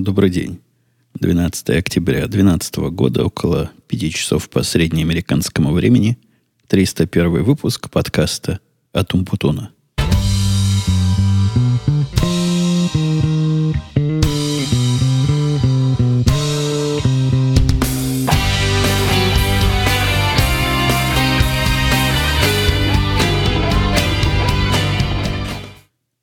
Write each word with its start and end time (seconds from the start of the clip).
Добрый 0.00 0.30
день. 0.30 0.60
12 1.16 1.68
октября 1.76 2.20
2012 2.26 2.76
года, 2.90 3.22
около 3.22 3.70
5 3.88 4.14
часов 4.14 4.48
по 4.48 4.62
среднеамериканскому 4.62 5.74
времени, 5.74 6.16
301 6.68 7.42
выпуск 7.44 7.90
подкаста 7.90 8.60
от 8.94 9.12
Умпутуна. 9.12 9.72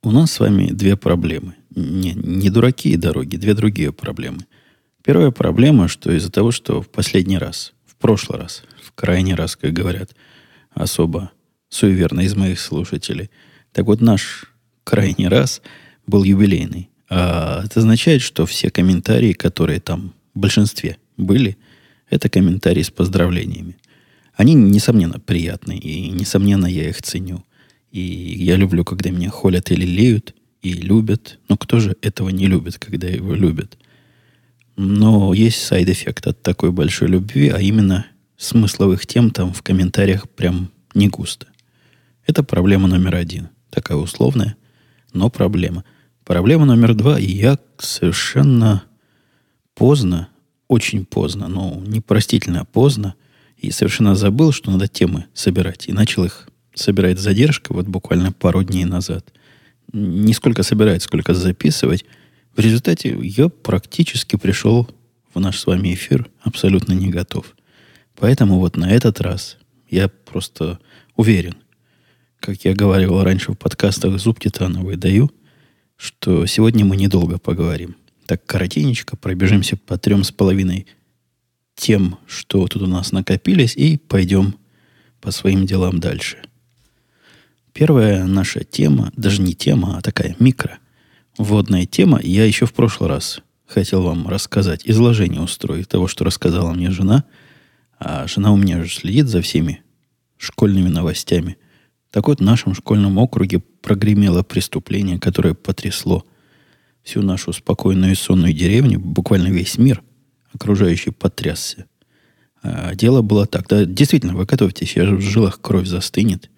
У 0.01 0.09
нас 0.09 0.31
с 0.31 0.39
вами 0.39 0.71
две 0.71 0.97
проблемы. 0.97 1.56
Не, 1.79 2.13
не 2.15 2.49
дураки 2.49 2.89
и 2.89 2.97
дороги, 2.97 3.35
две 3.35 3.53
другие 3.53 3.93
проблемы. 3.93 4.47
Первая 5.03 5.29
проблема, 5.29 5.87
что 5.87 6.11
из-за 6.11 6.31
того, 6.31 6.49
что 6.49 6.81
в 6.81 6.89
последний 6.89 7.37
раз, 7.37 7.73
в 7.85 7.95
прошлый 7.97 8.39
раз, 8.39 8.63
в 8.81 8.93
крайний 8.93 9.35
раз, 9.35 9.55
как 9.55 9.73
говорят, 9.73 10.15
особо 10.71 11.31
суеверно 11.69 12.21
из 12.21 12.35
моих 12.35 12.59
слушателей, 12.59 13.29
так 13.73 13.85
вот 13.85 14.01
наш 14.01 14.45
крайний 14.83 15.27
раз 15.27 15.61
был 16.07 16.23
юбилейный. 16.23 16.89
А 17.11 17.61
это 17.63 17.81
означает, 17.81 18.23
что 18.23 18.47
все 18.47 18.71
комментарии, 18.71 19.33
которые 19.33 19.79
там 19.79 20.15
в 20.33 20.39
большинстве 20.39 20.97
были, 21.15 21.59
это 22.09 22.27
комментарии 22.27 22.81
с 22.81 22.89
поздравлениями. 22.89 23.77
Они, 24.33 24.55
несомненно, 24.55 25.19
приятные, 25.19 25.77
и, 25.77 26.09
несомненно, 26.09 26.65
я 26.65 26.89
их 26.89 27.03
ценю. 27.03 27.45
И 27.91 28.01
я 28.01 28.55
люблю, 28.55 28.83
когда 28.83 29.11
меня 29.11 29.29
холят 29.29 29.69
и 29.69 29.85
лелеют, 29.85 30.33
и 30.61 30.73
любят. 30.73 31.39
Но 31.49 31.57
кто 31.57 31.79
же 31.79 31.95
этого 32.01 32.29
не 32.29 32.47
любит, 32.47 32.77
когда 32.77 33.07
его 33.07 33.33
любят? 33.33 33.77
Но 34.75 35.33
есть 35.33 35.61
side 35.63 35.89
effect 35.89 36.27
от 36.27 36.41
такой 36.41 36.71
большой 36.71 37.07
любви, 37.07 37.49
а 37.49 37.59
именно 37.59 38.05
смысловых 38.37 39.05
тем 39.05 39.31
там 39.31 39.53
в 39.53 39.63
комментариях 39.63 40.29
прям 40.29 40.69
не 40.93 41.07
густо. 41.07 41.47
Это 42.25 42.43
проблема 42.43 42.87
номер 42.87 43.15
один. 43.15 43.49
Такая 43.69 43.97
условная, 43.97 44.55
но 45.13 45.29
проблема. 45.29 45.83
Проблема 46.23 46.65
номер 46.65 46.93
два. 46.93 47.17
Я 47.17 47.57
совершенно 47.77 48.83
поздно, 49.73 50.29
очень 50.67 51.05
поздно, 51.05 51.47
ну, 51.47 51.81
непростительно 51.85 52.65
поздно, 52.65 53.15
и 53.57 53.71
совершенно 53.71 54.15
забыл, 54.15 54.51
что 54.51 54.71
надо 54.71 54.87
темы 54.87 55.25
собирать. 55.33 55.87
И 55.87 55.93
начал 55.93 56.25
их 56.25 56.49
собирать 56.73 57.19
задержкой, 57.19 57.75
вот 57.75 57.87
буквально 57.87 58.31
пару 58.31 58.63
дней 58.63 58.85
назад. 58.85 59.31
Не 59.93 60.33
сколько 60.33 60.63
собирать, 60.63 61.03
сколько 61.03 61.33
записывать– 61.33 62.05
в 62.57 62.59
результате 62.59 63.15
я 63.21 63.49
практически 63.49 64.35
пришел 64.35 64.89
в 65.31 65.39
наш 65.39 65.59
с 65.59 65.67
вами 65.67 65.93
эфир 65.93 66.27
абсолютно 66.41 66.93
не 66.93 67.09
готов. 67.09 67.55
Поэтому 68.15 68.57
вот 68.57 68.77
на 68.77 68.89
этот 68.89 69.21
раз 69.21 69.57
я 69.87 70.07
просто 70.07 70.79
уверен, 71.15 71.53
как 72.39 72.65
я 72.65 72.73
говорил 72.73 73.21
раньше 73.21 73.51
в 73.51 73.55
подкастах 73.55 74.17
«Зуб 74.17 74.39
титановый» 74.39 74.95
даю, 74.95 75.29
что 75.97 76.47
сегодня 76.47 76.83
мы 76.83 76.97
недолго 76.97 77.37
поговорим. 77.37 77.95
Так 78.25 78.43
коротенечко 78.43 79.15
пробежимся 79.15 79.77
по 79.77 79.99
трем 79.99 80.23
с 80.23 80.31
половиной 80.31 80.87
тем, 81.75 82.17
что 82.25 82.67
тут 82.67 82.81
у 82.81 82.87
нас 82.87 83.11
накопились, 83.11 83.75
и 83.75 83.97
пойдем 83.97 84.55
по 85.21 85.29
своим 85.29 85.67
делам 85.67 85.99
дальше. 85.99 86.37
Первая 87.77 88.25
наша 88.25 88.63
тема, 88.63 89.11
даже 89.15 89.39
не 89.39 89.53
тема, 89.53 89.99
а 89.99 90.01
такая 90.01 90.35
микро– 90.39 90.79
Вводная 91.37 91.85
тема. 91.85 92.19
Я 92.23 92.45
еще 92.45 92.65
в 92.65 92.73
прошлый 92.73 93.07
раз 93.07 93.41
хотел 93.67 94.01
вам 94.01 94.27
рассказать, 94.27 94.81
изложение 94.85 95.41
устроить 95.41 95.87
того, 95.87 96.07
что 96.07 96.23
рассказала 96.23 96.73
мне 96.73 96.89
жена. 96.89 97.25
А 97.99 98.25
жена 98.25 98.51
у 98.51 98.57
меня 98.57 98.83
же 98.83 98.89
следит 98.89 99.27
за 99.27 99.43
всеми 99.43 99.83
школьными 100.37 100.89
новостями. 100.89 101.57
Так 102.09 102.27
вот, 102.27 102.39
в 102.39 102.43
нашем 102.43 102.73
школьном 102.73 103.19
округе 103.19 103.59
прогремело 103.59 104.41
преступление, 104.41 105.19
которое 105.19 105.53
потрясло 105.53 106.25
всю 107.03 107.21
нашу 107.21 107.53
спокойную 107.53 108.13
и 108.13 108.15
сонную 108.15 108.53
деревню, 108.53 108.99
буквально 108.99 109.49
весь 109.49 109.77
мир, 109.77 110.01
окружающий 110.51 111.11
потрясся. 111.11 111.85
А 112.63 112.95
дело 112.95 113.21
было 113.21 113.45
так. 113.45 113.67
Да, 113.67 113.85
действительно, 113.85 114.33
вы 114.33 114.45
готовьтесь, 114.45 114.95
в 114.95 115.21
жилах 115.21 115.61
кровь 115.61 115.85
застынет, 115.85 116.49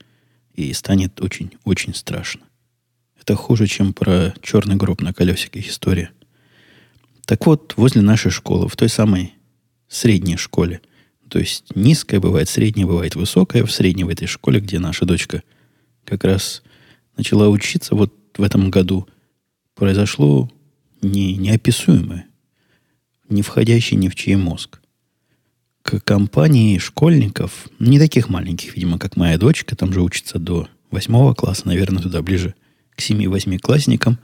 и 0.62 0.74
станет 0.74 1.22
очень-очень 1.22 1.94
страшно. 1.94 2.42
Это 3.22 3.36
хуже, 3.36 3.68
чем 3.68 3.94
про 3.94 4.34
черный 4.42 4.76
гроб 4.76 5.02
на 5.02 5.14
колесиках 5.14 5.66
история. 5.68 6.12
Так 7.26 7.46
вот, 7.46 7.74
возле 7.78 8.02
нашей 8.02 8.32
школы, 8.32 8.68
в 8.68 8.76
той 8.76 8.90
самой 8.90 9.34
средней 9.88 10.38
школе, 10.38 10.82
то 11.30 11.38
есть 11.38 11.76
низкая 11.76 12.20
бывает, 12.20 12.50
средняя 12.50 12.88
бывает, 12.88 13.16
высокая, 13.16 13.64
в 13.64 13.72
средней 13.72 14.04
в 14.04 14.10
этой 14.10 14.26
школе, 14.28 14.60
где 14.60 14.80
наша 14.80 15.06
дочка 15.06 15.44
как 16.06 16.24
раз 16.24 16.64
начала 17.16 17.50
учиться, 17.50 17.94
вот 17.94 18.14
в 18.36 18.42
этом 18.42 18.72
году 18.72 19.08
произошло 19.76 20.50
не, 21.02 21.36
неописуемое, 21.36 22.26
не 23.30 23.42
входящее 23.42 24.00
ни 24.00 24.08
в 24.08 24.16
чей 24.16 24.36
мозг. 24.36 24.79
К 25.82 26.00
компании 26.00 26.78
школьников, 26.78 27.68
не 27.80 28.00
таких 28.00 28.30
маленьких, 28.30 28.76
видимо, 28.76 29.00
как 29.00 29.16
моя 29.16 29.38
дочка, 29.38 29.76
там 29.76 29.94
же 29.94 30.02
учится 30.02 30.40
до 30.40 30.68
восьмого 30.92 31.34
класса, 31.34 31.68
наверное, 31.68 32.02
туда 32.02 32.22
ближе– 32.22 32.56
к 33.00 33.02
семи-восьмиклассникам 33.02 34.20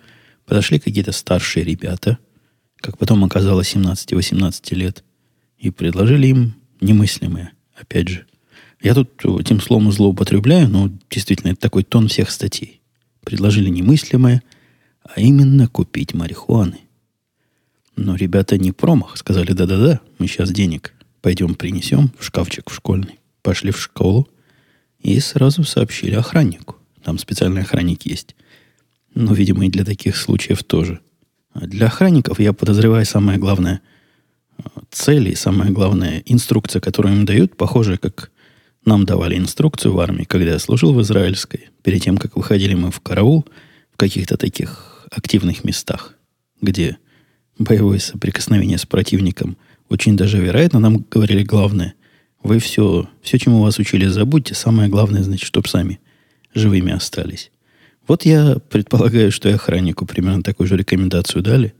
подошли 0.45 0.79
какие-то 0.79 1.13
старшие 1.13 1.63
ребята, 1.63 2.19
как 2.81 2.97
потом 2.97 3.23
оказалось 3.23 3.73
17-18 3.73 4.75
лет, 4.75 5.05
и 5.57 5.71
предложили 5.71 6.27
им 6.27 6.55
немыслимое, 6.81 7.53
опять 7.73 8.09
же. 8.09 8.25
Я 8.81 8.93
тут 8.93 9.23
этим 9.39 9.61
словом 9.61 9.93
злоупотребляю, 9.93 10.67
но 10.67 10.91
действительно 11.09 11.53
это 11.53 11.61
такой 11.61 11.83
тон 11.83 12.09
всех 12.09 12.29
статей. 12.29 12.81
Предложили 13.23 13.69
немыслимое, 13.69 14.43
а 15.03 15.21
именно 15.21 15.69
купить 15.69 16.13
марихуаны. 16.13 16.79
Но 17.95 18.15
ребята 18.15 18.57
не 18.57 18.73
промах. 18.73 19.15
Сказали, 19.15 19.53
да-да-да, 19.53 20.01
мы 20.19 20.27
сейчас 20.27 20.51
денег 20.51 20.93
пойдем 21.25 21.55
принесем 21.55 22.11
в 22.19 22.23
шкафчик 22.23 22.69
в 22.69 22.75
школьный. 22.75 23.19
Пошли 23.41 23.71
в 23.71 23.81
школу 23.81 24.29
и 24.99 25.19
сразу 25.19 25.63
сообщили 25.63 26.13
охраннику. 26.13 26.75
Там 27.03 27.17
специальный 27.17 27.63
охранник 27.63 28.05
есть. 28.05 28.35
Ну, 29.15 29.33
видимо, 29.33 29.65
и 29.65 29.69
для 29.69 29.83
таких 29.83 30.17
случаев 30.17 30.63
тоже. 30.63 30.99
А 31.51 31.65
для 31.65 31.87
охранников, 31.87 32.39
я 32.39 32.53
подозреваю, 32.53 33.07
самое 33.07 33.39
главное 33.39 33.81
цель 34.91 35.29
и 35.29 35.33
самая 35.33 35.71
главная 35.71 36.21
инструкция, 36.27 36.79
которую 36.79 37.15
им 37.15 37.25
дают, 37.25 37.57
похоже, 37.57 37.97
как 37.97 38.29
нам 38.85 39.03
давали 39.05 39.35
инструкцию 39.35 39.93
в 39.93 39.99
армии, 39.99 40.25
когда 40.25 40.51
я 40.51 40.59
служил 40.59 40.93
в 40.93 41.01
израильской, 41.01 41.69
перед 41.81 42.03
тем, 42.03 42.19
как 42.19 42.35
выходили 42.35 42.75
мы 42.75 42.91
в 42.91 42.99
караул, 42.99 43.47
в 43.91 43.97
каких-то 43.97 44.37
таких 44.37 45.07
активных 45.09 45.63
местах, 45.63 46.13
где 46.61 46.97
боевое 47.57 47.97
соприкосновение 47.97 48.77
с 48.77 48.85
противником 48.85 49.57
очень 49.95 50.15
даже 50.15 50.37
вероятно, 50.39 50.79
нам 50.79 51.05
говорили 51.09 51.43
главное, 51.43 51.95
вы 52.43 52.59
все, 52.59 53.09
все, 53.21 53.39
чему 53.39 53.61
вас 53.61 53.79
учили, 53.79 54.05
забудьте, 54.05 54.53
самое 54.53 54.89
главное, 54.89 55.23
значит, 55.23 55.47
чтобы 55.47 55.67
сами 55.67 55.99
живыми 56.53 56.91
остались. 56.91 57.51
Вот 58.07 58.23
я 58.23 58.57
предполагаю, 58.69 59.31
что 59.31 59.49
и 59.49 59.53
охраннику 59.53 60.05
примерно 60.05 60.43
такую 60.43 60.67
же 60.67 60.77
рекомендацию 60.77 61.41
дали. 61.41 61.73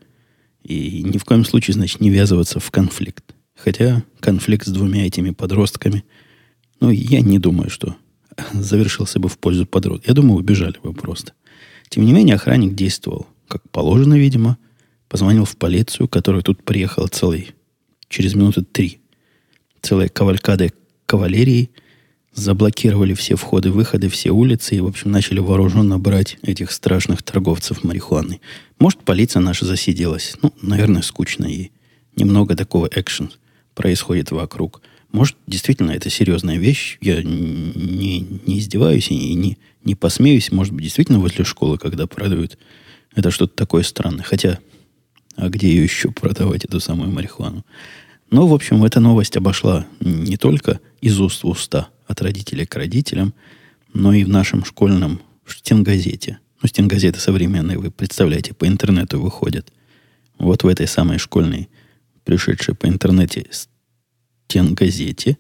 И 0.64 1.04
ни 1.04 1.20
в 1.20 1.26
коем 1.26 1.46
случае, 1.46 1.76
значит, 1.76 2.02
не 2.02 2.10
ввязываться 2.10 2.60
в 2.60 2.72
конфликт. 2.72 3.36
Хотя 3.56 4.04
конфликт 4.20 4.66
с 4.66 4.72
двумя 4.72 5.06
этими 5.06 5.30
подростками, 5.30 6.04
ну, 6.80 6.90
я 6.90 7.22
не 7.22 7.38
думаю, 7.38 7.70
что 7.70 7.96
завершился 8.54 9.20
бы 9.20 9.30
в 9.30 9.38
пользу 9.38 9.68
подростков. 9.68 10.08
Я 10.08 10.16
думаю, 10.16 10.40
убежали 10.40 10.76
бы 10.82 10.94
просто. 10.94 11.34
Тем 11.90 12.06
не 12.06 12.14
менее, 12.14 12.36
охранник 12.36 12.74
действовал 12.74 13.28
как 13.48 13.70
положено, 13.70 14.16
видимо. 14.16 14.58
Позвонил 15.08 15.46
в 15.46 15.56
полицию, 15.56 16.08
которая 16.08 16.42
тут 16.42 16.64
приехала 16.64 17.08
целый, 17.08 17.55
через 18.10 18.36
минуты 18.36 18.64
три. 18.64 19.00
Целая 19.82 20.10
кавалькада 20.10 20.72
кавалерии– 21.06 21.70
заблокировали 22.36 23.14
все 23.14 23.36
входы-выходы, 23.36 24.10
все 24.10 24.30
улицы 24.32 24.76
и, 24.76 24.80
в 24.82 24.88
общем, 24.88 25.12
начали 25.12 25.40
вооруженно 25.40 25.98
брать 25.98 26.38
этих 26.44 26.72
страшных 26.72 27.24
торговцев 27.24 27.84
марихуаной. 27.84 28.42
Может, 28.78 29.00
полиция 29.00 29.40
наша 29.40 29.66
засиделась. 29.66 30.36
Ну, 30.42 30.54
наверное, 30.62 31.02
скучно 31.02 31.46
ей. 31.46 31.72
Немного 32.16 32.56
такого 32.56 32.90
экшен 32.94 33.32
происходит 33.74 34.32
вокруг. 34.32 34.82
Может, 35.12 35.38
действительно, 35.48 35.92
это 35.92 36.10
серьезная 36.10 36.58
вещь. 36.58 36.98
Я 37.00 37.24
не, 37.24 38.20
не 38.46 38.60
издеваюсь 38.60 39.10
и 39.10 39.34
не, 39.34 39.58
не 39.86 39.96
посмеюсь. 39.96 40.52
Может 40.52 40.74
быть, 40.74 40.84
действительно 40.84 41.20
возле 41.20 41.46
школы, 41.46 41.78
когда 41.78 42.06
продают, 42.06 42.58
это 43.16 43.32
что-то 43.32 43.56
такое 43.56 43.84
странное. 43.84 44.26
Хотя, 44.26 44.60
а 45.36 45.50
где 45.50 45.70
ее 45.70 45.84
еще 45.84 46.12
продавать, 46.12 46.66
эту 46.66 46.80
самую 46.80 47.12
марихуану? 47.12 47.66
Но, 48.32 48.48
в 48.48 48.54
общем, 48.54 48.84
эта 48.84 49.00
новость 49.00 49.38
обошла 49.38 49.86
не 50.00 50.38
только 50.38 50.80
из 51.02 51.20
уст 51.20 51.44
в 51.44 51.48
уста– 51.48 51.90
от 52.08 52.22
родителей 52.22 52.66
к 52.66 52.76
родителям, 52.76 53.34
но 53.94 54.14
и 54.14 54.24
в 54.24 54.30
нашем 54.30 54.66
школьном 54.66 55.22
стенгазете. 55.48 56.40
Ну, 56.62 56.68
стенгазеты 56.68 57.20
современные, 57.20 57.78
вы 57.78 57.92
представляете, 57.92 58.54
по 58.54 58.68
интернету 58.68 59.22
выходят. 59.22 59.72
вот 60.38 60.64
в 60.64 60.68
этой 60.68 60.88
самой 60.88 61.18
школьной, 61.18 61.70
пришедшей 62.24 62.76
по 62.76 62.88
интернете 62.88 63.48
стенгазете, 64.48 65.38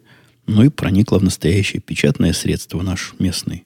ну 0.47 0.63
и 0.63 0.69
проникла 0.69 1.19
в 1.19 1.23
настоящее 1.23 1.81
печатное 1.81 2.33
средство 2.33 2.81
наш 2.81 3.13
местный, 3.19 3.65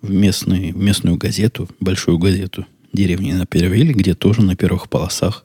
в, 0.00 0.10
местный, 0.10 0.72
в 0.72 0.76
местную 0.76 1.16
газету, 1.16 1.68
большую 1.80 2.18
газету 2.18 2.66
деревни 2.94 3.32
на 3.32 3.44
Первиле, 3.44 3.92
где 3.92 4.14
тоже 4.14 4.42
на 4.42 4.56
первых 4.56 4.88
полосах 4.88 5.44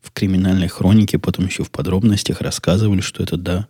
в 0.00 0.12
криминальной 0.12 0.68
хронике, 0.68 1.18
потом 1.18 1.46
еще 1.46 1.64
в 1.64 1.70
подробностях 1.70 2.40
рассказывали, 2.40 3.00
что 3.00 3.22
это, 3.22 3.36
да, 3.36 3.68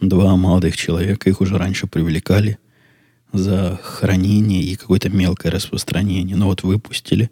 два 0.00 0.36
молодых 0.36 0.76
человека, 0.76 1.28
их 1.28 1.40
уже 1.40 1.58
раньше 1.58 1.86
привлекали 1.86 2.58
за 3.32 3.78
хранение 3.82 4.62
и 4.62 4.76
какое-то 4.76 5.10
мелкое 5.10 5.52
распространение. 5.52 6.36
Но 6.36 6.46
вот 6.46 6.62
выпустили, 6.62 7.30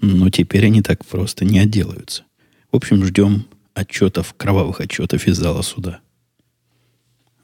но 0.00 0.28
теперь 0.30 0.66
они 0.66 0.82
так 0.82 1.04
просто 1.04 1.44
не 1.44 1.58
отделаются. 1.58 2.24
В 2.70 2.76
общем, 2.76 3.04
ждем 3.04 3.46
отчетов, 3.74 4.34
кровавых 4.36 4.80
отчетов 4.80 5.26
из 5.26 5.36
зала 5.36 5.62
суда. 5.62 6.00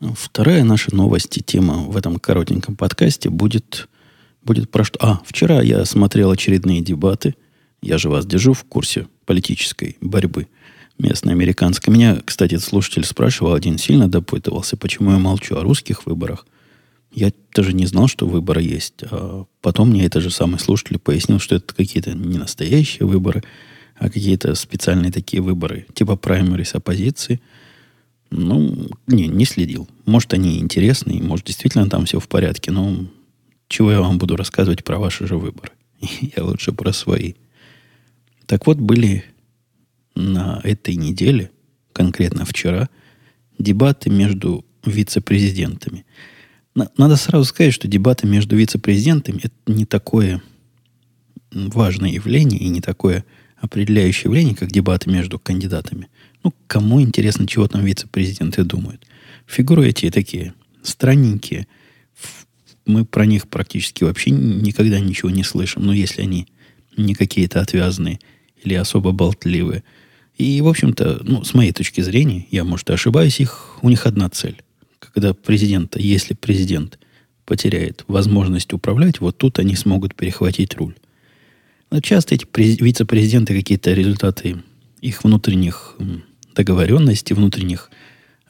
Вторая 0.00 0.64
наша 0.64 0.94
новость 0.94 1.38
и 1.38 1.42
тема 1.42 1.78
в 1.78 1.96
этом 1.96 2.18
коротеньком 2.18 2.76
подкасте 2.76 3.30
будет, 3.30 3.88
будет 4.44 4.70
про 4.70 4.84
что... 4.84 4.98
А, 5.00 5.20
вчера 5.26 5.62
я 5.62 5.84
смотрел 5.84 6.30
очередные 6.30 6.80
дебаты. 6.80 7.34
Я 7.82 7.98
же 7.98 8.08
вас 8.08 8.26
держу 8.26 8.52
в 8.52 8.64
курсе 8.64 9.08
политической 9.24 9.96
борьбы 10.00 10.48
местной, 10.98 11.32
американской. 11.32 11.92
Меня, 11.92 12.20
кстати, 12.24 12.56
слушатель 12.58 13.04
спрашивал, 13.04 13.54
один 13.54 13.78
сильно 13.78 14.08
допытывался, 14.08 14.76
почему 14.76 15.12
я 15.12 15.18
молчу 15.18 15.56
о 15.56 15.62
русских 15.62 16.06
выборах. 16.06 16.46
Я 17.12 17.32
даже 17.54 17.72
не 17.72 17.86
знал, 17.86 18.08
что 18.08 18.26
выборы 18.26 18.62
есть. 18.62 19.04
А 19.10 19.44
потом 19.60 19.90
мне 19.90 20.04
это 20.04 20.20
же 20.20 20.30
самый 20.30 20.58
слушатель 20.58 20.98
пояснил, 20.98 21.38
что 21.38 21.56
это 21.56 21.74
какие-то 21.74 22.12
не 22.12 22.38
настоящие 22.38 23.06
выборы, 23.06 23.42
а 23.96 24.10
какие-то 24.10 24.54
специальные 24.54 25.12
такие 25.12 25.42
выборы, 25.42 25.86
типа 25.94 26.16
праймерис 26.16 26.74
оппозиции. 26.74 27.40
Ну, 28.30 28.88
не, 29.06 29.28
не 29.28 29.44
следил. 29.44 29.88
Может, 30.06 30.34
они 30.34 30.58
интересные, 30.58 31.22
может, 31.22 31.46
действительно 31.46 31.88
там 31.88 32.04
все 32.04 32.18
в 32.18 32.26
порядке, 32.26 32.72
но 32.72 33.06
чего 33.68 33.92
я 33.92 34.00
вам 34.00 34.18
буду 34.18 34.36
рассказывать 34.36 34.84
про 34.84 34.98
ваши 34.98 35.26
же 35.26 35.36
выборы? 35.36 35.72
Я 36.36 36.44
лучше 36.44 36.72
про 36.72 36.92
свои. 36.92 37.34
Так 38.46 38.66
вот, 38.66 38.78
были 38.78 39.24
на 40.14 40.60
этой 40.62 40.96
неделе, 40.96 41.50
конкретно 41.92 42.44
вчера, 42.44 42.88
дебаты 43.58 44.10
между 44.10 44.64
вице-президентами. 44.84 46.04
Надо 46.74 47.16
сразу 47.16 47.44
сказать, 47.44 47.72
что 47.72 47.88
дебаты 47.88 48.26
между 48.26 48.56
вице-президентами 48.56 49.40
это 49.44 49.54
не 49.66 49.86
такое 49.86 50.42
важное 51.52 52.10
явление 52.10 52.60
и 52.60 52.68
не 52.68 52.80
такое 52.80 53.24
определяющее 53.56 54.24
явление, 54.24 54.54
как 54.54 54.70
дебаты 54.72 55.10
между 55.10 55.38
кандидатами. 55.38 56.08
Ну, 56.42 56.52
кому 56.66 57.00
интересно, 57.00 57.46
чего 57.46 57.68
там 57.68 57.84
вице-президенты 57.84 58.64
думают. 58.64 59.06
Фигуры 59.46 59.88
эти 59.88 60.10
такие 60.10 60.52
странненькие. 60.82 61.66
Мы 62.86 63.04
про 63.04 63.26
них 63.26 63.48
практически 63.48 64.04
вообще 64.04 64.30
никогда 64.30 65.00
ничего 65.00 65.30
не 65.30 65.42
слышим. 65.42 65.84
Но 65.84 65.92
если 65.92 66.22
они 66.22 66.46
не 66.96 67.14
какие-то 67.14 67.60
отвязные 67.60 68.20
или 68.62 68.74
особо 68.74 69.12
болтливые. 69.12 69.82
И, 70.36 70.60
в 70.60 70.68
общем-то, 70.68 71.20
ну, 71.22 71.44
с 71.44 71.54
моей 71.54 71.72
точки 71.72 72.00
зрения, 72.00 72.46
я, 72.50 72.64
может, 72.64 72.90
и 72.90 72.92
ошибаюсь, 72.92 73.40
их, 73.40 73.78
у 73.82 73.88
них 73.88 74.06
одна 74.06 74.28
цель. 74.28 74.62
Когда 74.98 75.34
президента, 75.34 76.00
если 76.00 76.34
президент 76.34 76.98
потеряет 77.44 78.04
возможность 78.08 78.72
управлять, 78.72 79.20
вот 79.20 79.38
тут 79.38 79.58
они 79.58 79.76
смогут 79.76 80.14
перехватить 80.14 80.74
руль. 80.74 80.94
Но 81.90 82.00
часто 82.00 82.34
эти 82.34 82.46
вице-президенты 82.56 83.54
какие-то 83.54 83.92
результаты 83.92 84.56
их 85.00 85.22
внутренних 85.22 85.96
договоренностей, 86.54 87.34
внутренних 87.34 87.90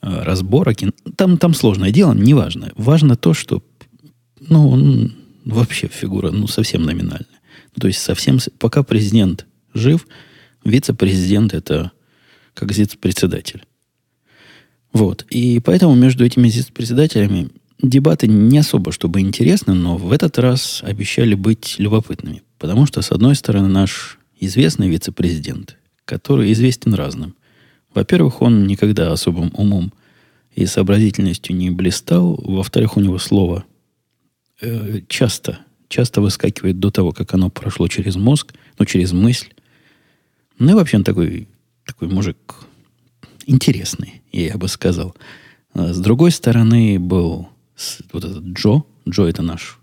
э, 0.00 0.22
разборок. 0.22 0.76
Там, 1.16 1.36
там 1.36 1.52
сложное 1.52 1.90
дело, 1.90 2.14
неважно. 2.14 2.72
Важно 2.76 3.16
то, 3.16 3.34
что 3.34 3.62
ну, 4.48 4.68
он 4.68 5.14
вообще 5.44 5.88
фигура 5.88 6.30
ну, 6.30 6.46
совсем 6.46 6.82
номинальная. 6.82 7.26
То 7.78 7.86
есть 7.86 8.00
совсем, 8.00 8.38
пока 8.58 8.82
президент 8.82 9.46
жив, 9.74 10.06
вице-президент 10.64 11.54
это 11.54 11.92
как 12.54 12.72
вице-председатель. 12.72 13.64
Вот. 14.92 15.26
И 15.28 15.60
поэтому 15.60 15.94
между 15.94 16.24
этими 16.24 16.48
вице-председателями 16.48 17.50
дебаты 17.82 18.28
не 18.28 18.58
особо, 18.58 18.92
чтобы 18.92 19.20
интересны, 19.20 19.74
но 19.74 19.96
в 19.96 20.12
этот 20.12 20.38
раз 20.38 20.80
обещали 20.84 21.34
быть 21.34 21.76
любопытными. 21.78 22.42
Потому 22.58 22.86
что, 22.86 23.02
с 23.02 23.10
одной 23.10 23.34
стороны, 23.34 23.68
наш 23.68 24.18
известный 24.38 24.88
вице-президент, 24.88 25.76
который 26.04 26.52
известен 26.52 26.94
разным. 26.94 27.34
Во-первых, 27.92 28.40
он 28.40 28.66
никогда 28.66 29.12
особым 29.12 29.52
умом 29.54 29.92
и 30.54 30.66
сообразительностью 30.66 31.56
не 31.56 31.70
блистал. 31.70 32.40
Во-вторых, 32.42 32.96
у 32.96 33.00
него 33.00 33.18
слово 33.18 33.64
э, 34.60 35.00
часто, 35.08 35.60
часто 35.88 36.20
выскакивает 36.20 36.78
до 36.78 36.90
того, 36.90 37.12
как 37.12 37.34
оно 37.34 37.50
прошло 37.50 37.88
через 37.88 38.16
мозг, 38.16 38.54
ну, 38.78 38.84
через 38.84 39.12
мысль. 39.12 39.48
Ну 40.58 40.72
и 40.72 40.74
вообще 40.74 40.98
он 40.98 41.04
такой, 41.04 41.48
такой 41.84 42.08
мужик 42.08 42.36
интересный, 43.46 44.22
я 44.32 44.56
бы 44.56 44.68
сказал. 44.68 45.14
А 45.72 45.92
с 45.92 45.98
другой 45.98 46.30
стороны 46.30 46.98
был 46.98 47.48
вот 48.12 48.24
этот 48.24 48.44
Джо. 48.44 48.84
Джо 49.08 49.24
это 49.24 49.42
наш 49.42 49.78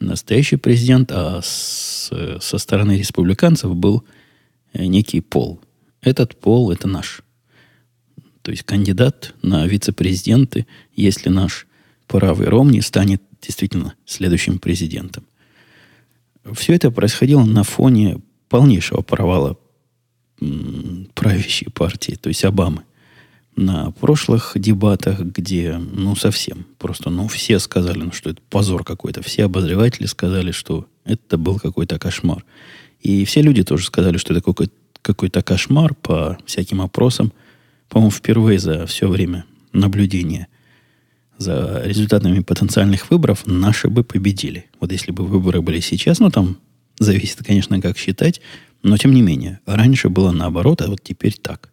настоящий 0.00 0.56
президент, 0.56 1.10
а 1.12 1.40
с, 1.42 2.10
со 2.40 2.58
стороны 2.58 2.98
республиканцев 2.98 3.74
был 3.74 4.04
э, 4.72 4.86
некий 4.86 5.20
Пол. 5.20 5.60
Этот 6.00 6.38
Пол 6.38 6.70
это 6.70 6.88
наш. 6.88 7.22
То 8.42 8.50
есть 8.50 8.62
кандидат 8.62 9.34
на 9.42 9.66
вице-президенты, 9.66 10.66
если 10.94 11.28
наш 11.28 11.66
правый 12.06 12.48
Ромни 12.48 12.80
станет 12.80 13.22
действительно 13.40 13.94
следующим 14.06 14.58
президентом. 14.58 15.24
Все 16.54 16.74
это 16.74 16.90
происходило 16.90 17.44
на 17.44 17.62
фоне 17.62 18.20
полнейшего 18.48 19.02
провала 19.02 19.58
правящей 21.14 21.70
партии, 21.70 22.12
то 22.20 22.28
есть 22.28 22.44
Обамы. 22.44 22.82
На 23.56 23.90
прошлых 23.90 24.52
дебатах, 24.54 25.18
где, 25.18 25.78
ну, 25.78 26.14
совсем, 26.14 26.64
просто, 26.78 27.10
ну, 27.10 27.26
все 27.26 27.58
сказали, 27.58 27.98
ну, 27.98 28.12
что 28.12 28.30
это 28.30 28.40
позор 28.48 28.84
какой-то. 28.84 29.20
Все 29.20 29.46
обозреватели 29.46 30.06
сказали, 30.06 30.52
что 30.52 30.86
это 31.04 31.38
был 31.38 31.58
какой-то 31.58 31.98
кошмар. 31.98 32.44
И 33.00 33.24
все 33.24 33.42
люди 33.42 33.64
тоже 33.64 33.86
сказали, 33.86 34.16
что 34.16 34.32
это 34.32 34.42
какой-то 34.42 34.72
какой-то 35.02 35.42
кошмар 35.42 35.94
по 35.94 36.38
всяким 36.44 36.82
опросам. 36.82 37.32
По-моему, 37.88 38.10
впервые 38.10 38.58
за 38.58 38.86
все 38.86 39.08
время 39.08 39.44
наблюдения 39.72 40.48
за 41.38 41.82
результатами 41.84 42.40
потенциальных 42.40 43.10
выборов 43.10 43.46
наши 43.46 43.88
бы 43.88 44.04
победили. 44.04 44.66
Вот 44.80 44.92
если 44.92 45.12
бы 45.12 45.24
выборы 45.24 45.62
были 45.62 45.80
сейчас, 45.80 46.18
ну, 46.18 46.30
там 46.30 46.58
зависит, 46.98 47.44
конечно, 47.44 47.80
как 47.80 47.96
считать, 47.96 48.40
но, 48.82 48.96
тем 48.96 49.12
не 49.12 49.22
менее, 49.22 49.60
раньше 49.64 50.08
было 50.08 50.32
наоборот, 50.32 50.82
а 50.82 50.88
вот 50.88 51.02
теперь 51.02 51.34
так. 51.34 51.70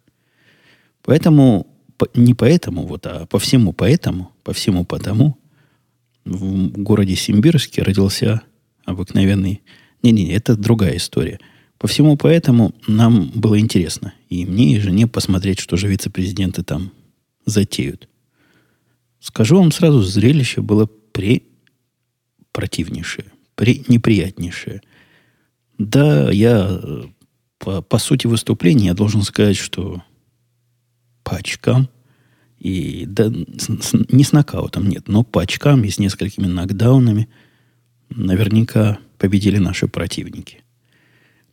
Поэтому, 1.04 1.68
не 2.14 2.34
поэтому, 2.34 2.86
вот, 2.86 3.06
а 3.06 3.26
по 3.26 3.40
всему 3.40 3.74
поэтому, 3.74 4.32
по 4.44 4.54
всему 4.54 4.86
потому, 4.86 5.38
в 6.26 6.70
городе 6.82 7.16
Симбирске 7.16 7.84
родился 7.84 8.42
обыкновенный... 8.86 9.62
Не-не, 10.02 10.32
это 10.34 10.56
другая 10.56 10.98
история. 10.98 11.40
По 11.80 11.88
всему 11.88 12.16
поэтому 12.16 12.76
нам 12.88 13.32
было 13.34 13.60
интересно. 13.60 14.14
И 14.30 14.46
мне, 14.46 14.76
и 14.76 14.80
жене 14.80 15.08
посмотреть, 15.08 15.60
что 15.60 15.78
же 15.78 15.88
вице-президенты 15.88 16.64
там 16.64 16.92
затеют. 17.46 18.08
Скажу 19.26 19.58
вам 19.58 19.72
сразу, 19.72 20.02
зрелище 20.02 20.62
было 20.62 20.86
при 21.12 21.44
противнейшее, 22.52 23.32
при 23.56 23.84
неприятнейшее– 23.88 24.82
да, 25.78 26.32
я 26.32 26.82
по, 27.58 27.82
по 27.82 27.98
сути 27.98 28.28
выступления 28.28 28.88
я 28.88 28.94
должен 28.94 29.24
сказать, 29.24 29.58
что 29.58 30.02
по 31.24 31.38
очкам 31.38 31.90
и 32.60 33.06
да, 33.08 33.30
с, 33.30 33.94
не 34.10 34.24
с 34.24 34.32
нокаутом, 34.32 34.88
нет, 34.88 35.08
но 35.08 35.24
по 35.24 35.42
очкам 35.42 35.84
и 35.84 35.90
с 35.90 36.00
несколькими 36.00 36.46
нокдаунами 36.48 37.28
наверняка 38.10 39.00
победили 39.18 39.58
наши 39.58 39.88
противники. 39.88 40.64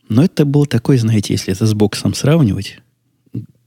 Но 0.09 0.25
это 0.25 0.45
был 0.45 0.67
такой, 0.67 0.99
знаете, 0.99 1.33
если 1.33 1.52
это 1.52 1.67
с 1.67 1.75
боксом 1.75 2.14
сравнивать, 2.14 2.81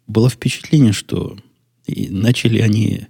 было 0.07 0.29
впечатление, 0.29 0.93
что 0.93 1.37
и 1.85 2.09
начали 2.09 2.59
они 2.59 3.07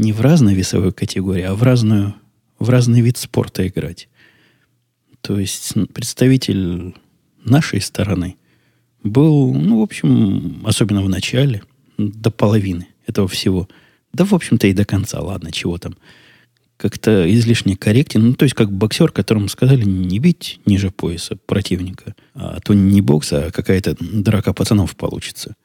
не 0.00 0.12
в 0.12 0.20
разной 0.20 0.54
весовой 0.54 0.92
категории, 0.92 1.42
а 1.42 1.54
в 1.54 1.62
разную, 1.62 2.14
в 2.58 2.70
разный 2.70 3.02
вид 3.02 3.18
спорта 3.18 3.66
играть. 3.68 4.08
То 5.20 5.38
есть 5.38 5.74
представитель 5.92 6.94
нашей 7.44 7.80
стороны 7.82 8.36
был, 9.02 9.52
ну, 9.52 9.80
в 9.80 9.82
общем, 9.82 10.62
особенно 10.64 11.02
в 11.02 11.08
начале, 11.08 11.62
до 11.98 12.30
половины 12.30 12.88
этого 13.06 13.28
всего. 13.28 13.68
Да, 14.14 14.24
в 14.24 14.32
общем-то, 14.32 14.66
и 14.66 14.72
до 14.72 14.86
конца, 14.86 15.20
ладно, 15.20 15.52
чего 15.52 15.76
там. 15.76 15.94
как-то 16.80 17.30
излишне 17.30 17.76
корректен. 17.76 18.28
Ну, 18.28 18.34
то 18.34 18.44
есть, 18.44 18.54
как 18.54 18.72
боксер, 18.72 19.10
которому 19.10 19.48
сказали 19.48 19.84
не 19.84 20.18
бить 20.18 20.60
ниже 20.64 20.90
пояса 20.90 21.36
противника. 21.36 22.14
А 22.34 22.58
то 22.60 22.72
не 22.72 23.02
бокс, 23.02 23.32
а 23.34 23.50
какая-то 23.50 23.96
драка 24.00 24.54
пацанов 24.54 24.96
получится. 24.96 25.56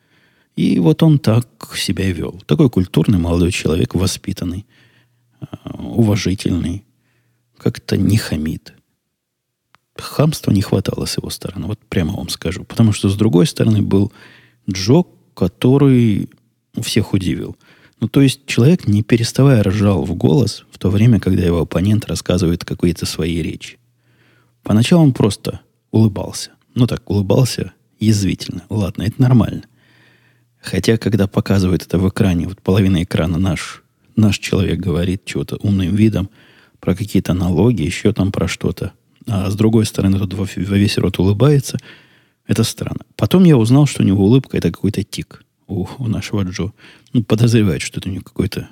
И 0.56 0.80
вот 0.80 1.04
он 1.04 1.20
так 1.20 1.76
себя 1.76 2.10
вел. 2.12 2.42
Такой 2.46 2.70
культурный 2.70 3.20
молодой 3.20 3.52
человек, 3.52 3.94
воспитанный, 3.94 4.66
а, 5.40 5.78
уважительный, 5.78 6.86
как-то 7.58 7.98
не 7.98 8.18
хамит. 8.18 8.74
Хамства 9.98 10.52
не 10.52 10.62
хватало 10.62 11.06
с 11.06 11.18
его 11.18 11.30
стороны, 11.30 11.68
вот 11.68 11.80
прямо 11.90 12.14
вам 12.14 12.30
скажу. 12.30 12.64
Потому 12.64 12.92
что 12.92 13.10
с 13.10 13.16
другой 13.16 13.48
стороны 13.48 13.82
был 13.82 14.12
Джо, 14.70 15.04
который 15.34 16.30
всех 16.82 17.14
удивил. 17.14 17.56
Ну, 18.02 18.10
то 18.10 18.22
есть 18.22 18.46
человек, 18.46 18.88
не 18.88 19.04
переставая, 19.04 19.64
ржал 19.64 20.04
в 20.04 20.14
голос 20.16 20.66
в 20.70 20.78
то 20.78 20.90
время, 20.90 21.20
когда 21.20 21.44
его 21.44 21.62
оппонент 21.62 22.06
рассказывает 22.06 22.66
какие-то 22.66 23.06
свои 23.06 23.42
речи. 23.42 23.78
Поначалу 24.64 25.04
он 25.04 25.14
просто 25.14 25.62
улыбался. 25.92 26.52
Ну 26.74 26.88
так, 26.88 27.10
улыбался 27.10 27.72
язвительно. 28.00 28.66
Ладно, 28.70 29.04
это 29.04 29.22
нормально. 29.22 29.64
Хотя, 30.66 30.98
когда 30.98 31.28
показывают 31.28 31.84
это 31.84 32.00
в 32.00 32.10
экране, 32.10 32.48
вот 32.48 32.60
половина 32.60 33.04
экрана 33.04 33.38
наш, 33.38 33.84
наш 34.16 34.40
человек 34.40 34.80
говорит 34.80 35.24
чего-то 35.24 35.58
умным 35.58 35.96
видом 35.96 36.30
про 36.80 36.96
какие-то 36.96 37.34
налоги, 37.34 37.84
еще 37.84 38.14
там 38.14 38.32
про 38.32 38.48
что-то. 38.48 38.94
А 39.28 39.50
с 39.52 39.56
другой 39.56 39.86
стороны, 39.86 40.18
тут 40.18 40.34
во, 40.34 40.46
во 40.46 40.78
весь 40.78 40.98
рот 40.98 41.20
улыбается. 41.20 41.78
Это 42.48 42.64
странно. 42.64 43.02
Потом 43.16 43.44
я 43.44 43.58
узнал, 43.58 43.86
что 43.86 44.02
у 44.02 44.06
него 44.06 44.26
улыбка 44.26 44.58
это 44.58 44.72
какой-то 44.72 45.04
тик 45.04 45.44
у, 45.68 45.88
у 46.00 46.08
нашего 46.08 46.42
Джо. 46.42 46.72
Ну, 47.14 47.24
подозревает, 47.24 47.84
что 47.84 48.00
это 48.00 48.10
у 48.10 48.12
него 48.12 48.24
какое-то 48.24 48.70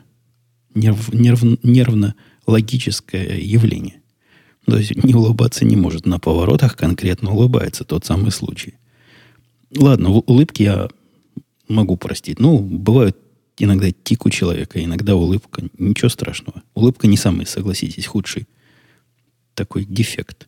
нерв, 0.73 1.13
нерв, 1.13 1.43
нервно-логическое 1.63 3.37
явление. 3.37 4.01
То 4.65 4.77
есть 4.77 4.95
не 5.03 5.13
улыбаться 5.13 5.63
не 5.63 5.75
может. 5.75 6.07
На 6.07 6.17
поворотах 6.17 6.75
конкретно 6.75 7.31
улыбается 7.31 7.83
тот 7.83 8.03
самый 8.03 8.31
случай. 8.31 8.75
Ладно, 9.75 10.09
улыбки 10.09 10.63
я 10.63 10.87
могу 11.67 11.97
простить. 11.97 12.39
Ну, 12.39 12.59
бывают 12.59 13.17
иногда 13.57 13.91
тик 13.91 14.25
у 14.25 14.29
человека, 14.29 14.83
иногда 14.83 15.15
улыбка. 15.15 15.63
Ничего 15.77 16.09
страшного. 16.09 16.63
Улыбка 16.73 17.07
не 17.07 17.17
самый, 17.17 17.45
согласитесь, 17.45 18.05
худший 18.05 18.47
такой 19.53 19.85
дефект. 19.85 20.47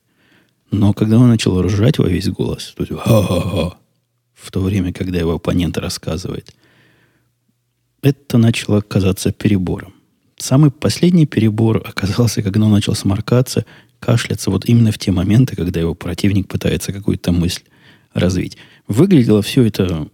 Но 0.72 0.94
когда 0.94 1.20
он 1.20 1.30
начал 1.30 1.62
ржать 1.62 2.00
во 2.00 2.08
весь 2.08 2.28
голос, 2.30 2.74
то 2.76 2.84
есть 2.84 2.94
ха-ха-ха, 2.94 3.78
в 4.34 4.52
то 4.52 4.62
время, 4.62 4.92
когда 4.94 5.20
его 5.20 5.34
оппонент 5.34 5.78
рассказывает, 5.78 6.54
это 8.02 8.38
начало 8.38 8.82
казаться 8.82 9.32
перебором. 9.32 9.94
Самый 10.38 10.70
последний 10.70 11.26
перебор 11.26 11.78
оказался, 11.86 12.42
когда 12.44 12.66
он 12.66 12.72
начал 12.72 12.94
сморкаться, 12.94 13.66
кашляться 14.00 14.52
вот 14.52 14.66
именно 14.66 14.92
в 14.92 14.98
те 14.98 15.12
моменты, 15.12 15.56
когда 15.56 15.80
его 15.80 15.96
противник 15.96 16.48
пытается 16.48 16.92
какую-то 16.92 17.32
мысль 17.32 17.64
развить. 18.14 18.58
Выглядело 18.88 19.42
все 19.42 19.64
это 19.64 20.10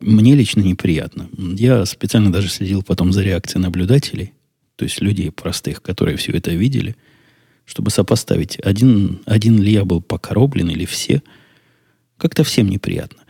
мне 0.00 0.34
лично 0.34 0.60
неприятно. 0.60 1.28
Я 1.36 1.84
специально 1.86 2.32
даже 2.32 2.48
следил 2.48 2.82
потом 2.82 3.12
за 3.12 3.22
реакцией 3.22 3.62
наблюдателей, 3.62 4.32
то 4.76 4.84
есть 4.84 5.00
людей 5.00 5.30
простых, 5.30 5.82
которые 5.82 6.16
все 6.16 6.32
это 6.32 6.52
видели, 6.52 6.96
чтобы 7.64 7.90
сопоставить, 7.90 8.58
один, 8.60 9.20
один 9.24 9.60
ли 9.60 9.72
я 9.72 9.84
был 9.84 10.02
покороблен 10.02 10.68
или 10.70 10.84
все. 10.84 11.22
Как-то 12.18 12.44
всем 12.44 12.68
неприятно. 12.68 13.20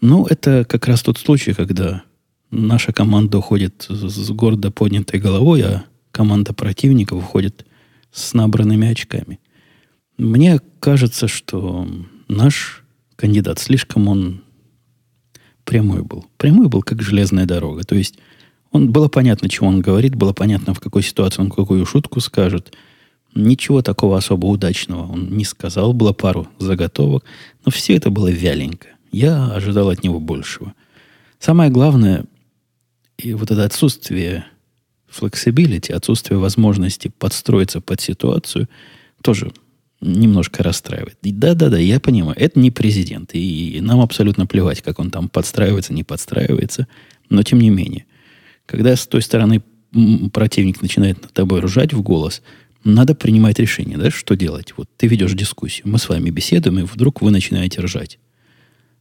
Ну, 0.00 0.26
это 0.26 0.64
как 0.64 0.86
раз 0.86 1.02
тот 1.02 1.18
случай, 1.18 1.54
когда 1.54 2.02
наша 2.50 2.92
команда 2.92 3.38
уходит 3.38 3.86
с 3.88 4.30
гордо 4.30 4.70
поднятой 4.70 5.20
головой, 5.20 5.62
а 5.62 5.84
команда 6.12 6.52
противника 6.52 7.14
выходит 7.14 7.66
с 8.12 8.34
набранными 8.34 8.88
очками. 8.88 9.40
Мне 10.16 10.60
кажется, 10.80 11.28
что 11.28 11.88
наш 12.28 12.84
кандидат 13.16 13.58
слишком 13.58 14.08
он 14.08 14.42
прямой 15.68 16.02
был. 16.02 16.24
Прямой 16.38 16.68
был, 16.68 16.82
как 16.82 17.02
железная 17.02 17.44
дорога. 17.44 17.84
То 17.84 17.94
есть 17.94 18.14
он, 18.72 18.90
было 18.90 19.08
понятно, 19.08 19.50
чего 19.50 19.68
он 19.68 19.82
говорит, 19.82 20.14
было 20.14 20.32
понятно, 20.32 20.72
в 20.72 20.80
какой 20.80 21.02
ситуации 21.02 21.42
он 21.42 21.50
какую 21.50 21.84
шутку 21.84 22.20
скажет. 22.20 22.74
Ничего 23.34 23.82
такого 23.82 24.16
особо 24.16 24.46
удачного 24.46 25.12
он 25.12 25.36
не 25.36 25.44
сказал. 25.44 25.92
Было 25.92 26.14
пару 26.14 26.48
заготовок, 26.58 27.22
но 27.66 27.70
все 27.70 27.94
это 27.94 28.08
было 28.08 28.28
вяленько. 28.28 28.88
Я 29.12 29.52
ожидал 29.52 29.90
от 29.90 30.02
него 30.02 30.20
большего. 30.20 30.72
Самое 31.38 31.70
главное, 31.70 32.24
и 33.18 33.34
вот 33.34 33.50
это 33.50 33.64
отсутствие 33.64 34.46
flexibility, 35.10 35.92
отсутствие 35.92 36.38
возможности 36.38 37.12
подстроиться 37.18 37.82
под 37.82 38.00
ситуацию, 38.00 38.70
тоже 39.22 39.52
немножко 40.00 40.62
расстраивает. 40.62 41.18
Да-да-да, 41.22 41.78
я 41.78 42.00
понимаю, 42.00 42.36
это 42.38 42.58
не 42.58 42.70
президент, 42.70 43.30
и 43.32 43.78
нам 43.82 44.00
абсолютно 44.00 44.46
плевать, 44.46 44.82
как 44.82 44.98
он 44.98 45.10
там 45.10 45.28
подстраивается, 45.28 45.92
не 45.92 46.04
подстраивается, 46.04 46.86
но 47.28 47.42
тем 47.42 47.60
не 47.60 47.70
менее, 47.70 48.06
когда 48.66 48.94
с 48.94 49.06
той 49.06 49.22
стороны 49.22 49.62
противник 50.32 50.82
начинает 50.82 51.22
над 51.22 51.32
тобой 51.32 51.60
ржать 51.60 51.92
в 51.92 52.02
голос, 52.02 52.42
надо 52.84 53.14
принимать 53.14 53.58
решение, 53.58 53.98
да, 53.98 54.10
что 54.10 54.36
делать. 54.36 54.74
Вот 54.76 54.88
ты 54.96 55.08
ведешь 55.08 55.32
дискуссию, 55.32 55.88
мы 55.88 55.98
с 55.98 56.08
вами 56.08 56.30
беседуем, 56.30 56.78
и 56.78 56.82
вдруг 56.82 57.22
вы 57.22 57.30
начинаете 57.30 57.80
ржать. 57.80 58.18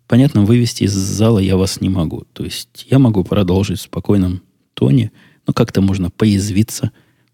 Понятно, 0.08 0.46
вывести 0.46 0.84
из 0.84 0.94
зала 0.94 1.40
я 1.40 1.58
вас 1.58 1.82
не 1.82 1.90
могу. 1.90 2.26
То 2.34 2.44
есть 2.44 2.88
я 2.90 2.98
могу 2.98 3.24
продолжить 3.24 3.80
в 3.80 3.84
спокойном 3.84 4.42
тоне, 4.74 5.12
но 5.46 5.54
как-то 5.54 5.82
можно 5.82 6.10
поязвиться 6.10 6.92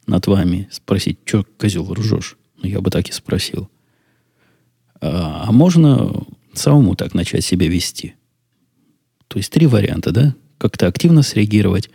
над 0.07 0.27
вами, 0.27 0.67
спросить, 0.71 1.19
что, 1.23 1.45
козел, 1.57 1.93
ржешь? 1.93 2.35
Я 2.63 2.81
бы 2.81 2.89
так 2.89 3.07
и 3.09 3.11
спросил. 3.11 3.69
А, 5.01 5.45
а 5.47 5.51
можно 5.51 6.25
самому 6.53 6.95
так 6.95 7.13
начать 7.13 7.43
себя 7.43 7.67
вести? 7.67 8.15
То 9.27 9.37
есть 9.37 9.51
три 9.51 9.67
варианта, 9.67 10.11
да? 10.11 10.35
Как-то 10.57 10.87
активно 10.87 11.21
среагировать, 11.21 11.89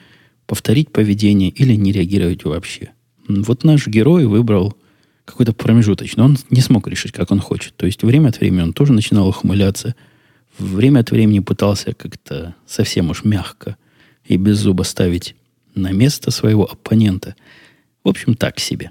повторить 0.46 0.92
поведение 0.92 1.50
или 1.50 1.74
не 1.74 1.92
реагировать 1.92 2.44
вообще. 2.44 2.90
Вот 3.26 3.64
наш 3.64 3.86
герой 3.86 4.26
выбрал 4.26 4.76
какой-то 5.24 5.52
промежуточный. 5.52 6.24
Он 6.24 6.38
не 6.50 6.60
смог 6.60 6.86
решить, 6.88 7.12
как 7.12 7.30
он 7.30 7.40
хочет. 7.40 7.74
То 7.76 7.86
есть 7.86 8.02
время 8.02 8.28
от 8.28 8.40
времени 8.40 8.62
он 8.62 8.72
тоже 8.72 8.92
начинал 8.92 9.28
ухмыляться– 9.28 9.96
время 10.58 11.00
от 11.00 11.10
времени 11.10 11.40
пытался 11.40 11.94
как-то 11.94 12.54
совсем 12.66 13.10
уж 13.10 13.24
мягко 13.24 13.76
и 14.24 14.36
без 14.36 14.58
зуба 14.58 14.82
ставить 14.82 15.36
на 15.74 15.92
место 15.92 16.30
своего 16.30 16.70
оппонента. 16.70 17.34
В 18.04 18.08
общем, 18.08 18.34
так 18.34 18.58
себе. 18.58 18.90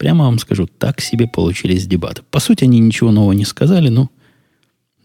Прямо 0.00 0.24
вам 0.24 0.38
скажу, 0.38 0.66
так 0.66 1.02
себе 1.02 1.26
получились 1.26 1.86
дебаты. 1.86 2.22
По 2.30 2.40
сути, 2.40 2.64
они 2.64 2.78
ничего 2.78 3.10
нового 3.10 3.32
не 3.32 3.44
сказали, 3.44 3.90
но 3.90 4.08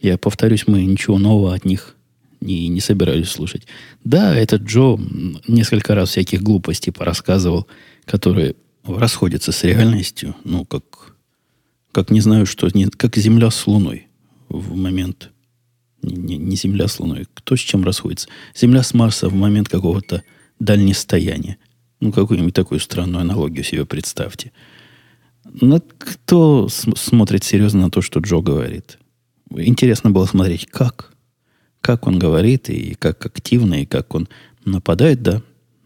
я 0.01 0.17
повторюсь, 0.17 0.67
мы 0.67 0.85
ничего 0.85 1.17
нового 1.17 1.53
от 1.53 1.65
них 1.65 1.97
не, 2.39 2.69
не 2.69 2.79
собирались 2.79 3.27
слушать. 3.27 3.67
Да, 4.05 4.33
этот 4.33 4.61
Джо 4.61 4.97
несколько 5.49 5.95
раз 5.95 6.11
всяких 6.11 6.41
глупостей 6.41 6.91
порассказывал, 6.91 7.67
которые 8.05 8.55
расходятся 8.85 9.51
с 9.51 9.65
реальностью, 9.65 10.33
ну, 10.45 10.63
как, 10.63 11.17
как 11.91 12.09
не 12.09 12.21
знаю 12.21 12.45
что, 12.45 12.69
не, 12.73 12.85
как 12.85 13.17
Земля 13.17 13.51
с 13.51 13.67
Луной 13.67 14.07
в 14.47 14.77
момент 14.77 15.31
не, 16.03 16.37
не 16.37 16.55
Земля 16.55 16.87
с 16.87 17.01
Луной. 17.01 17.27
Кто 17.33 17.57
с 17.57 17.59
чем 17.59 17.83
расходится? 17.83 18.29
Земля 18.55 18.81
с 18.81 18.93
Марса 18.93 19.27
в 19.27 19.33
момент 19.33 19.67
какого-то 19.67 20.23
дальнестояния. 20.61 21.57
Ну, 21.99 22.13
какую-нибудь 22.13 22.53
такую 22.53 22.79
странную 22.79 23.23
аналогию 23.23 23.65
себе 23.65 23.85
представьте. 23.85 24.53
Но 25.45 25.81
кто 25.97 26.67
смотрит 26.69 27.43
серьезно 27.43 27.83
на 27.83 27.91
то, 27.91 28.01
что 28.01 28.19
Джо 28.19 28.41
говорит? 28.41 28.97
Интересно 29.49 30.11
было 30.11 30.25
смотреть, 30.25 30.67
как. 30.67 31.13
Как 31.81 32.07
он 32.07 32.19
говорит, 32.19 32.69
и 32.69 32.95
как 32.95 33.25
активно, 33.25 33.81
и 33.81 33.85
как 33.85 34.13
он 34.15 34.27
нападает, 34.65 35.21
да. 35.21 35.41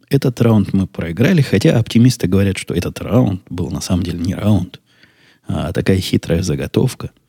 Этот 0.09 0.41
раунд 0.41 0.73
мы 0.73 0.87
проиграли, 0.87 1.41
хотя 1.41 1.77
оптимисты 1.77 2.27
говорят, 2.27 2.57
что 2.57 2.73
этот 2.73 2.99
раунд 2.99 3.43
был 3.49 3.69
на 3.69 3.81
самом 3.81 4.03
деле 4.03 4.19
не 4.19 4.33
раунд, 4.33 4.79
а 5.45 5.71
такая 5.71 5.99
хитрая 5.99 6.41
заготовка– 6.41 7.11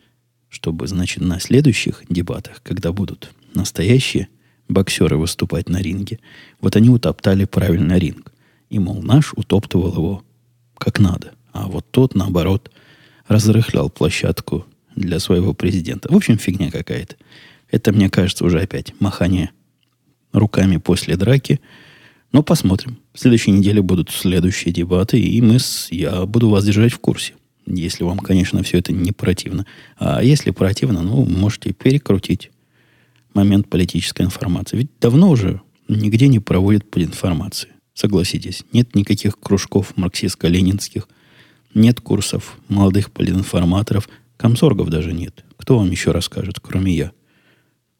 чтобы, 0.50 0.88
значит, 0.88 1.22
на 1.22 1.40
следующих 1.40 2.02
дебатах, 2.10 2.60
когда 2.62 2.92
будут 2.92 3.32
настоящие 3.54 4.28
боксеры 4.68 5.16
выступать 5.16 5.68
на 5.68 5.78
ринге, 5.80 6.18
вот 6.60 6.76
они 6.76 6.90
утоптали 6.90 7.44
правильно 7.44 7.96
ринг. 7.96 8.32
И, 8.68 8.78
мол, 8.78 9.02
наш 9.02 9.32
утоптывал 9.32 9.92
его 9.92 10.24
как 10.76 10.98
надо. 10.98 11.32
А 11.52 11.66
вот 11.68 11.86
тот, 11.90 12.14
наоборот, 12.14 12.70
разрыхлял 13.26 13.90
площадку 13.90 14.66
для 14.96 15.18
своего 15.20 15.54
президента. 15.54 16.12
В 16.12 16.16
общем, 16.16 16.38
фигня 16.38 16.70
какая-то. 16.70 17.16
Это, 17.70 17.92
мне 17.92 18.10
кажется, 18.10 18.44
уже 18.44 18.60
опять 18.60 18.94
махание 19.00 19.50
руками 20.32 20.76
после 20.76 21.16
драки. 21.16 21.60
Но 22.32 22.42
посмотрим. 22.42 22.98
В 23.12 23.18
следующей 23.18 23.50
неделе 23.50 23.82
будут 23.82 24.10
следующие 24.10 24.72
дебаты, 24.72 25.20
и 25.20 25.40
мы 25.40 25.58
с, 25.58 25.88
я 25.90 26.26
буду 26.26 26.48
вас 26.48 26.64
держать 26.64 26.92
в 26.92 26.98
курсе. 26.98 27.34
Если 27.66 28.04
вам, 28.04 28.18
конечно, 28.18 28.62
все 28.62 28.78
это 28.78 28.92
не 28.92 29.12
противно. 29.12 29.66
А 29.96 30.22
если 30.22 30.50
противно, 30.50 31.02
ну, 31.02 31.24
можете 31.24 31.72
перекрутить 31.72 32.50
момент 33.34 33.68
политической 33.68 34.22
информации. 34.22 34.78
Ведь 34.78 34.90
давно 35.00 35.30
уже 35.30 35.60
нигде 35.88 36.28
не 36.28 36.38
проводят 36.38 36.84
информации. 36.96 37.68
Согласитесь, 37.94 38.64
нет 38.72 38.94
никаких 38.94 39.38
кружков 39.38 39.92
марксистско-ленинских 39.96 41.06
Нет 41.74 42.00
курсов 42.00 42.58
молодых 42.68 43.10
политинформаторов. 43.12 44.08
Комсоргов 44.36 44.88
даже 44.88 45.12
нет. 45.12 45.44
Кто 45.56 45.78
вам 45.78 45.90
еще 45.90 46.10
расскажет, 46.10 46.58
кроме 46.60 46.92
я? 46.92 47.12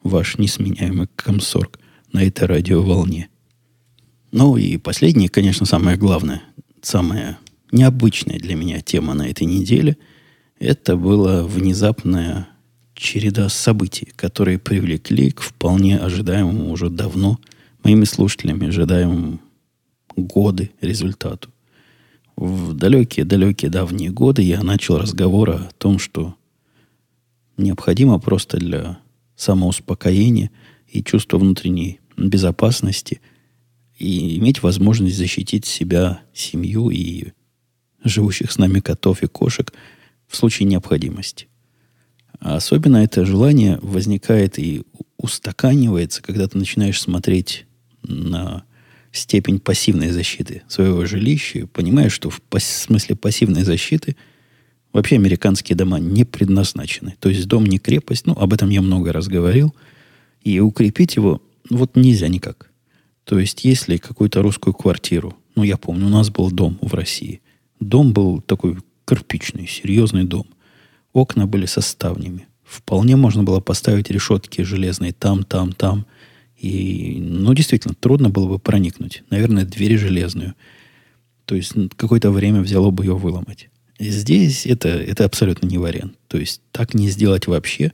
Ваш 0.02 0.38
несменяемый 0.38 1.08
комсорг 1.14 1.78
на 2.12 2.24
этой 2.24 2.46
радиоволне. 2.46 3.28
Ну 4.32 4.56
и 4.56 4.76
последнее, 4.76 5.28
конечно, 5.28 5.66
самое 5.66 5.96
главное, 5.96 6.42
самая 6.82 7.38
необычная 7.72 8.38
для 8.38 8.54
меня 8.54 8.80
тема 8.80 9.14
на 9.14 9.28
этой 9.28 9.44
неделе, 9.44 9.96
это 10.58 10.96
была 10.96 11.44
внезапная 11.44 12.48
череда 12.94 13.48
событий, 13.48 14.12
которые 14.16 14.58
привлекли 14.58 15.30
к 15.30 15.40
вполне 15.40 15.98
ожидаемому 15.98 16.70
уже 16.70 16.90
давно 16.90 17.38
моими 17.82 18.04
слушателями, 18.04 18.68
ожидаемому 18.68 19.40
годы 20.16 20.70
результату. 20.80 21.50
В 22.40 22.72
далекие-далекие 22.72 23.70
давние 23.70 24.08
годы 24.08 24.40
я 24.40 24.62
начал 24.62 24.96
разговор 24.96 25.50
о 25.50 25.68
том, 25.76 25.98
что 25.98 26.36
необходимо 27.58 28.18
просто 28.18 28.56
для 28.56 28.98
самоуспокоения 29.36 30.50
и 30.88 31.04
чувства 31.04 31.36
внутренней 31.36 32.00
безопасности 32.16 33.20
и 33.98 34.38
иметь 34.38 34.62
возможность 34.62 35.18
защитить 35.18 35.66
себя, 35.66 36.22
семью 36.32 36.88
и 36.88 37.32
живущих 38.04 38.52
с 38.52 38.56
нами 38.56 38.80
котов 38.80 39.22
и 39.22 39.26
кошек 39.26 39.74
в 40.26 40.34
случае 40.34 40.66
необходимости. 40.66 41.46
Особенно 42.38 42.96
это 42.96 43.26
желание 43.26 43.78
возникает 43.82 44.58
и 44.58 44.84
устаканивается, 45.18 46.22
когда 46.22 46.48
ты 46.48 46.56
начинаешь 46.56 47.02
смотреть 47.02 47.66
на 48.02 48.64
степень 49.12 49.58
пассивной 49.58 50.10
защиты 50.10 50.62
своего 50.68 51.04
жилища, 51.04 51.66
понимаешь, 51.66 52.12
что 52.12 52.30
в 52.30 52.40
пас- 52.42 52.64
смысле 52.64 53.16
пассивной 53.16 53.64
защиты 53.64 54.16
вообще 54.92 55.16
американские 55.16 55.76
дома 55.76 55.98
не 55.98 56.24
предназначены. 56.24 57.14
То 57.18 57.28
есть 57.28 57.46
дом 57.46 57.66
не 57.66 57.78
крепость, 57.78 58.26
ну, 58.26 58.34
об 58.34 58.52
этом 58.52 58.70
я 58.70 58.82
много 58.82 59.12
раз 59.12 59.28
говорил, 59.28 59.74
и 60.42 60.60
укрепить 60.60 61.16
его 61.16 61.42
вот 61.68 61.96
нельзя 61.96 62.28
никак. 62.28 62.70
То 63.24 63.38
есть 63.38 63.64
если 63.64 63.96
какую-то 63.96 64.42
русскую 64.42 64.74
квартиру, 64.74 65.36
ну, 65.54 65.62
я 65.62 65.76
помню, 65.76 66.06
у 66.06 66.10
нас 66.10 66.30
был 66.30 66.50
дом 66.50 66.78
в 66.80 66.94
России, 66.94 67.40
дом 67.80 68.12
был 68.12 68.40
такой 68.40 68.76
кирпичный, 69.06 69.66
серьезный 69.66 70.24
дом. 70.24 70.46
Окна 71.12 71.46
были 71.46 71.66
со 71.66 71.80
ставнями. 71.80 72.46
Вполне 72.64 73.16
можно 73.16 73.42
было 73.42 73.58
поставить 73.58 74.10
решетки 74.10 74.62
железные 74.62 75.12
там, 75.12 75.42
там, 75.42 75.72
там– 75.72 76.06
и, 76.60 77.16
ну, 77.18 77.54
действительно, 77.54 77.94
трудно 77.94 78.28
было 78.28 78.46
бы 78.46 78.58
проникнуть. 78.58 79.22
Наверное, 79.30 79.64
двери 79.64 79.96
железную. 79.96 80.54
То 81.46 81.54
есть 81.54 81.72
какое-то 81.96 82.30
время 82.30 82.60
взяло 82.60 82.90
бы 82.90 83.04
ее 83.04 83.16
выломать. 83.16 83.70
Здесь 83.98 84.66
это, 84.66 84.90
это 84.90 85.24
абсолютно 85.24 85.66
не 85.66 85.78
вариант. 85.78 86.18
То 86.28 86.36
есть 86.38 86.60
так 86.70 86.92
не 86.92 87.08
сделать 87.08 87.46
вообще. 87.46 87.92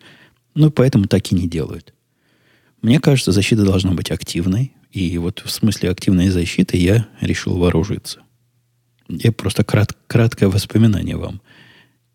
Ну, 0.57 0.73
поэтому 0.73 1.07
так 1.07 1.31
и 1.31 1.37
не 1.37 1.49
делают. 1.49 1.95
Мне 2.83 2.99
кажется, 2.99 3.31
защита 3.31 3.65
должна 3.65 3.93
быть 3.93 4.11
активной. 4.11 4.73
И 4.91 5.17
вот 5.19 5.43
в 5.45 5.51
смысле 5.51 5.91
активной 5.91 6.31
защиты 6.31 6.77
я 6.77 7.07
решил 7.21 7.57
вооружиться. 7.59 8.23
Я 9.09 9.31
просто 9.31 9.63
крат, 9.63 9.93
краткое 10.09 10.49
воспоминание 10.49 11.17
вам. 11.17 11.41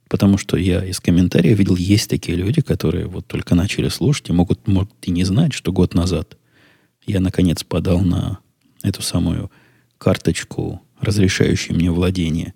Потому 0.10 0.38
что 0.38 0.58
я 0.58 0.84
из 0.84 1.00
комментариев 1.00 1.58
видел, 1.58 1.78
есть 1.78 2.10
такие 2.10 2.38
люди, 2.38 2.60
которые 2.60 3.08
вот 3.08 3.26
только 3.26 3.56
начали 3.56 3.88
слушать 3.88 4.30
и 4.30 4.34
могут, 4.34 4.68
могут 4.68 4.92
и 5.04 5.12
не 5.12 5.24
знать, 5.24 5.54
что 5.54 5.72
год 5.72 5.94
назад 5.94 6.38
я, 7.06 7.20
наконец, 7.20 7.64
подал 7.64 8.02
на 8.02 8.40
эту 8.84 9.02
самую 9.02 9.52
карточку, 9.98 10.82
разрешающую 11.00 11.76
мне 11.76 11.92
владение 11.92 12.54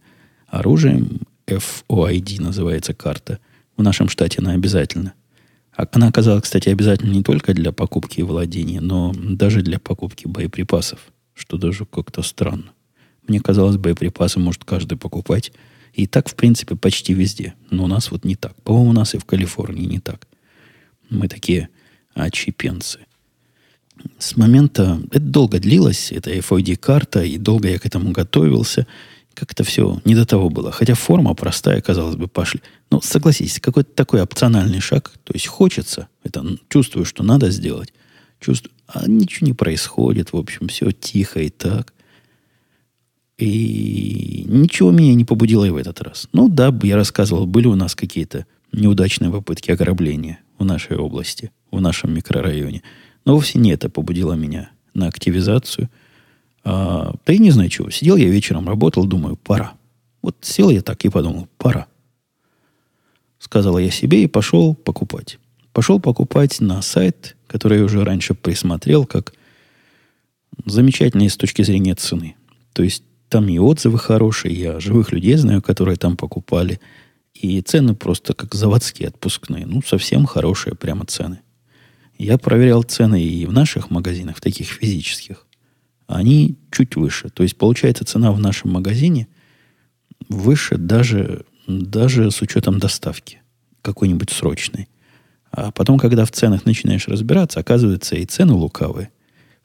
оружием. 0.47 1.21
FOID 1.47 2.41
называется 2.41 2.93
карта. 2.93 3.39
В 3.77 3.83
нашем 3.83 4.09
штате 4.09 4.39
она 4.39 4.53
обязательна. 4.53 5.13
А 5.75 5.87
она 5.91 6.07
оказалась, 6.07 6.43
кстати, 6.43 6.69
обязательно 6.69 7.11
не 7.11 7.21
только 7.21 7.53
для 7.53 7.71
покупки 7.71 8.21
и 8.21 8.23
владения, 8.23 8.79
но 8.81 9.13
даже 9.13 9.61
для 9.61 9.77
покупки 9.77 10.25
боеприпасов, 10.25 10.99
что 11.33 11.57
даже 11.57 11.85
как-то 11.85 12.23
странно. 12.23 12.71
Мне 13.27 13.39
казалось, 13.41 13.77
боеприпасы 13.77 14.39
может 14.39 14.63
каждый 14.63 14.97
покупать. 14.97 15.51
И 15.93 16.07
так, 16.07 16.29
в 16.29 16.35
принципе, 16.35 16.75
почти 16.75 17.13
везде. 17.13 17.53
Но 17.69 17.83
у 17.83 17.87
нас 17.87 18.11
вот 18.11 18.25
не 18.25 18.35
так. 18.35 18.59
По-моему, 18.63 18.89
у 18.89 18.93
нас 18.93 19.13
и 19.15 19.17
в 19.17 19.25
Калифорнии 19.25 19.85
не 19.85 19.99
так. 19.99 20.27
Мы 21.09 21.27
такие 21.27 21.69
очепенцы 22.13 22.99
с 24.19 24.37
момента... 24.37 24.99
Это 25.11 25.19
долго 25.19 25.59
длилось, 25.59 26.11
это 26.11 26.31
FOD-карта, 26.31 27.23
и 27.23 27.37
долго 27.37 27.69
я 27.69 27.79
к 27.79 27.85
этому 27.85 28.11
готовился. 28.11 28.87
Как-то 29.33 29.63
все 29.63 29.99
не 30.05 30.15
до 30.15 30.25
того 30.25 30.49
было. 30.49 30.71
Хотя 30.71 30.95
форма 30.95 31.33
простая, 31.33 31.81
казалось 31.81 32.15
бы, 32.15 32.27
пошли. 32.27 32.61
Но 32.89 33.01
согласитесь, 33.01 33.59
какой-то 33.59 33.91
такой 33.93 34.21
опциональный 34.21 34.79
шаг. 34.79 35.11
То 35.23 35.33
есть 35.33 35.47
хочется, 35.47 36.07
это 36.23 36.45
чувствую, 36.69 37.05
что 37.05 37.23
надо 37.23 37.49
сделать. 37.51 37.93
Чувствую, 38.39 38.73
а 38.87 39.07
ничего 39.07 39.47
не 39.47 39.53
происходит. 39.53 40.31
В 40.31 40.37
общем, 40.37 40.67
все 40.67 40.91
тихо 40.91 41.41
и 41.41 41.49
так. 41.49 41.93
И 43.37 44.45
ничего 44.47 44.91
меня 44.91 45.13
не 45.13 45.25
побудило 45.25 45.65
и 45.65 45.69
в 45.69 45.75
этот 45.75 46.01
раз. 46.01 46.29
Ну 46.31 46.47
да, 46.47 46.73
я 46.83 46.95
рассказывал, 46.95 47.45
были 47.45 47.67
у 47.67 47.75
нас 47.75 47.95
какие-то 47.95 48.45
неудачные 48.71 49.31
попытки 49.31 49.71
ограбления 49.71 50.39
в 50.57 50.63
нашей 50.63 50.97
области, 50.97 51.51
в 51.71 51.81
нашем 51.81 52.13
микрорайоне. 52.13 52.81
Но 53.25 53.33
вовсе 53.33 53.59
не 53.59 53.71
это 53.71 53.89
побудило 53.89 54.33
меня 54.33 54.69
на 54.93 55.07
активизацию. 55.07 55.89
А, 56.63 57.13
да 57.25 57.33
и 57.33 57.39
не 57.39 57.51
знаю 57.51 57.69
чего. 57.69 57.89
Сидел 57.89 58.15
я 58.15 58.29
вечером, 58.29 58.67
работал, 58.67 59.05
думаю, 59.05 59.35
пора. 59.35 59.73
Вот 60.21 60.37
сел 60.41 60.69
я 60.69 60.81
так 60.81 61.03
и 61.05 61.09
подумал, 61.09 61.47
пора. 61.57 61.87
Сказала 63.39 63.79
я 63.79 63.91
себе 63.91 64.23
и 64.23 64.27
пошел 64.27 64.73
покупать. 64.73 65.39
Пошел 65.73 65.99
покупать 65.99 66.61
на 66.61 66.81
сайт, 66.81 67.35
который 67.47 67.79
я 67.79 67.83
уже 67.83 68.03
раньше 68.03 68.33
присмотрел, 68.33 69.05
как 69.05 69.33
замечательный 70.65 71.29
с 71.29 71.37
точки 71.37 71.63
зрения 71.63 71.95
цены. 71.95 72.35
То 72.73 72.83
есть 72.83 73.03
там 73.29 73.49
и 73.49 73.57
отзывы 73.57 73.99
хорошие, 73.99 74.55
я 74.55 74.79
живых 74.79 75.11
людей 75.11 75.35
знаю, 75.35 75.61
которые 75.61 75.97
там 75.97 76.15
покупали. 76.15 76.79
И 77.33 77.61
цены 77.61 77.93
просто 77.95 78.33
как 78.33 78.55
заводские, 78.55 79.09
отпускные. 79.09 79.65
Ну, 79.65 79.81
совсем 79.85 80.25
хорошие 80.25 80.75
прямо 80.75 81.05
цены. 81.05 81.41
Я 82.17 82.37
проверял 82.37 82.83
цены 82.83 83.21
и 83.21 83.45
в 83.45 83.51
наших 83.51 83.89
магазинах, 83.89 84.37
в 84.37 84.41
таких 84.41 84.67
физических. 84.67 85.45
Они 86.07 86.57
чуть 86.71 86.95
выше. 86.95 87.29
То 87.29 87.43
есть, 87.43 87.57
получается, 87.57 88.05
цена 88.05 88.31
в 88.31 88.39
нашем 88.39 88.71
магазине 88.71 89.27
выше 90.29 90.77
даже, 90.77 91.45
даже 91.67 92.31
с 92.31 92.41
учетом 92.41 92.79
доставки 92.79 93.41
какой-нибудь 93.81 94.29
срочной. 94.29 94.87
А 95.51 95.71
потом, 95.71 95.99
когда 95.99 96.25
в 96.25 96.31
ценах 96.31 96.65
начинаешь 96.65 97.07
разбираться, 97.07 97.59
оказывается, 97.59 98.15
и 98.15 98.25
цены 98.25 98.53
лукавые. 98.53 99.09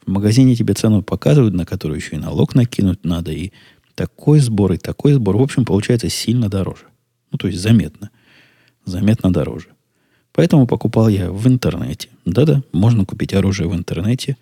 В 0.05 0.09
магазине 0.09 0.55
тебе 0.55 0.73
цену 0.73 1.03
показывают, 1.03 1.53
на 1.53 1.65
которую 1.65 1.97
еще 1.99 2.15
и 2.15 2.19
налог 2.19 2.55
накинуть 2.55 3.03
надо, 3.05 3.31
и 3.31 3.51
такой 3.95 4.39
сбор, 4.39 4.73
и 4.73 4.77
такой 4.77 5.13
сбор. 5.13 5.37
В 5.37 5.41
общем, 5.41 5.65
получается 5.65 6.09
сильно 6.09 6.49
дороже. 6.49 6.85
Ну, 7.31 7.37
то 7.37 7.47
есть 7.47 7.59
заметно. 7.59 8.09
Заметно 8.85 9.31
дороже. 9.31 9.67
Поэтому 10.33 10.67
покупал 10.67 11.09
я 11.09 11.31
в 11.31 11.47
интернете. 11.47 12.09
Да-да, 12.25 12.63
можно 12.71 13.05
купить 13.05 13.33
оружие 13.33 13.67
в 13.67 13.75
интернете. 13.75 14.37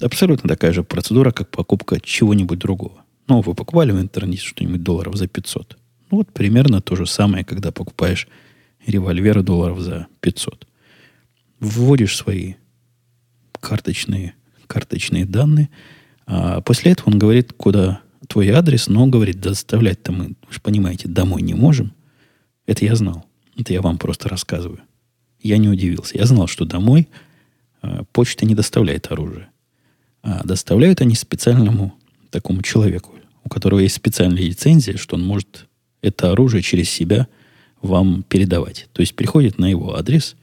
Абсолютно 0.00 0.48
такая 0.48 0.72
же 0.72 0.84
процедура, 0.84 1.32
как 1.32 1.50
покупка 1.50 2.00
чего-нибудь 2.00 2.58
другого. 2.58 3.04
Ну, 3.26 3.40
вы 3.40 3.54
покупали 3.54 3.90
в 3.90 4.00
интернете 4.00 4.42
что-нибудь 4.42 4.82
долларов 4.82 5.16
за 5.16 5.26
500. 5.26 5.76
Ну, 6.10 6.18
вот 6.18 6.32
примерно 6.32 6.80
то 6.80 6.96
же 6.96 7.06
самое, 7.06 7.44
когда 7.44 7.72
покупаешь 7.72 8.28
револьвер 8.86 9.42
долларов 9.42 9.80
за 9.80 10.06
500. 10.20 10.66
Вводишь 11.60 12.16
свои 12.16 12.54
карточные, 13.60 14.34
карточные 14.66 15.26
данные, 15.26 15.68
а 16.26 16.60
после 16.60 16.92
этого 16.92 17.10
он 17.10 17.18
говорит, 17.18 17.52
куда 17.52 18.00
твой 18.28 18.50
адрес, 18.50 18.88
но 18.88 19.06
говорит, 19.06 19.40
доставлять-то 19.40 20.12
мы, 20.12 20.26
вы 20.46 20.52
же 20.52 20.60
понимаете, 20.60 21.08
домой 21.08 21.42
не 21.42 21.54
можем. 21.54 21.92
Это 22.66 22.84
я 22.84 22.94
знал. 22.94 23.24
Это 23.56 23.72
я 23.72 23.82
вам 23.82 23.98
просто 23.98 24.28
рассказываю. 24.28 24.80
Я 25.40 25.58
не 25.58 25.68
удивился. 25.68 26.18
Я 26.18 26.26
знал, 26.26 26.46
что 26.46 26.64
домой 26.64 27.08
э, 27.82 28.02
почта 28.12 28.44
не 28.46 28.54
доставляет 28.54 29.10
оружие. 29.10 29.48
А 30.22 30.42
доставляют 30.44 31.00
они 31.00 31.14
специальному 31.14 31.94
такому 32.30 32.62
человеку, 32.62 33.14
у 33.44 33.48
которого 33.48 33.80
есть 33.80 33.94
специальная 33.94 34.42
лицензия, 34.42 34.96
что 34.96 35.16
он 35.16 35.24
может 35.24 35.66
это 36.02 36.32
оружие 36.32 36.62
через 36.62 36.90
себя 36.90 37.28
вам 37.80 38.24
передавать. 38.24 38.88
То 38.92 39.00
есть 39.00 39.14
приходит 39.14 39.58
на 39.58 39.66
его 39.70 39.94
адрес, 39.94 40.36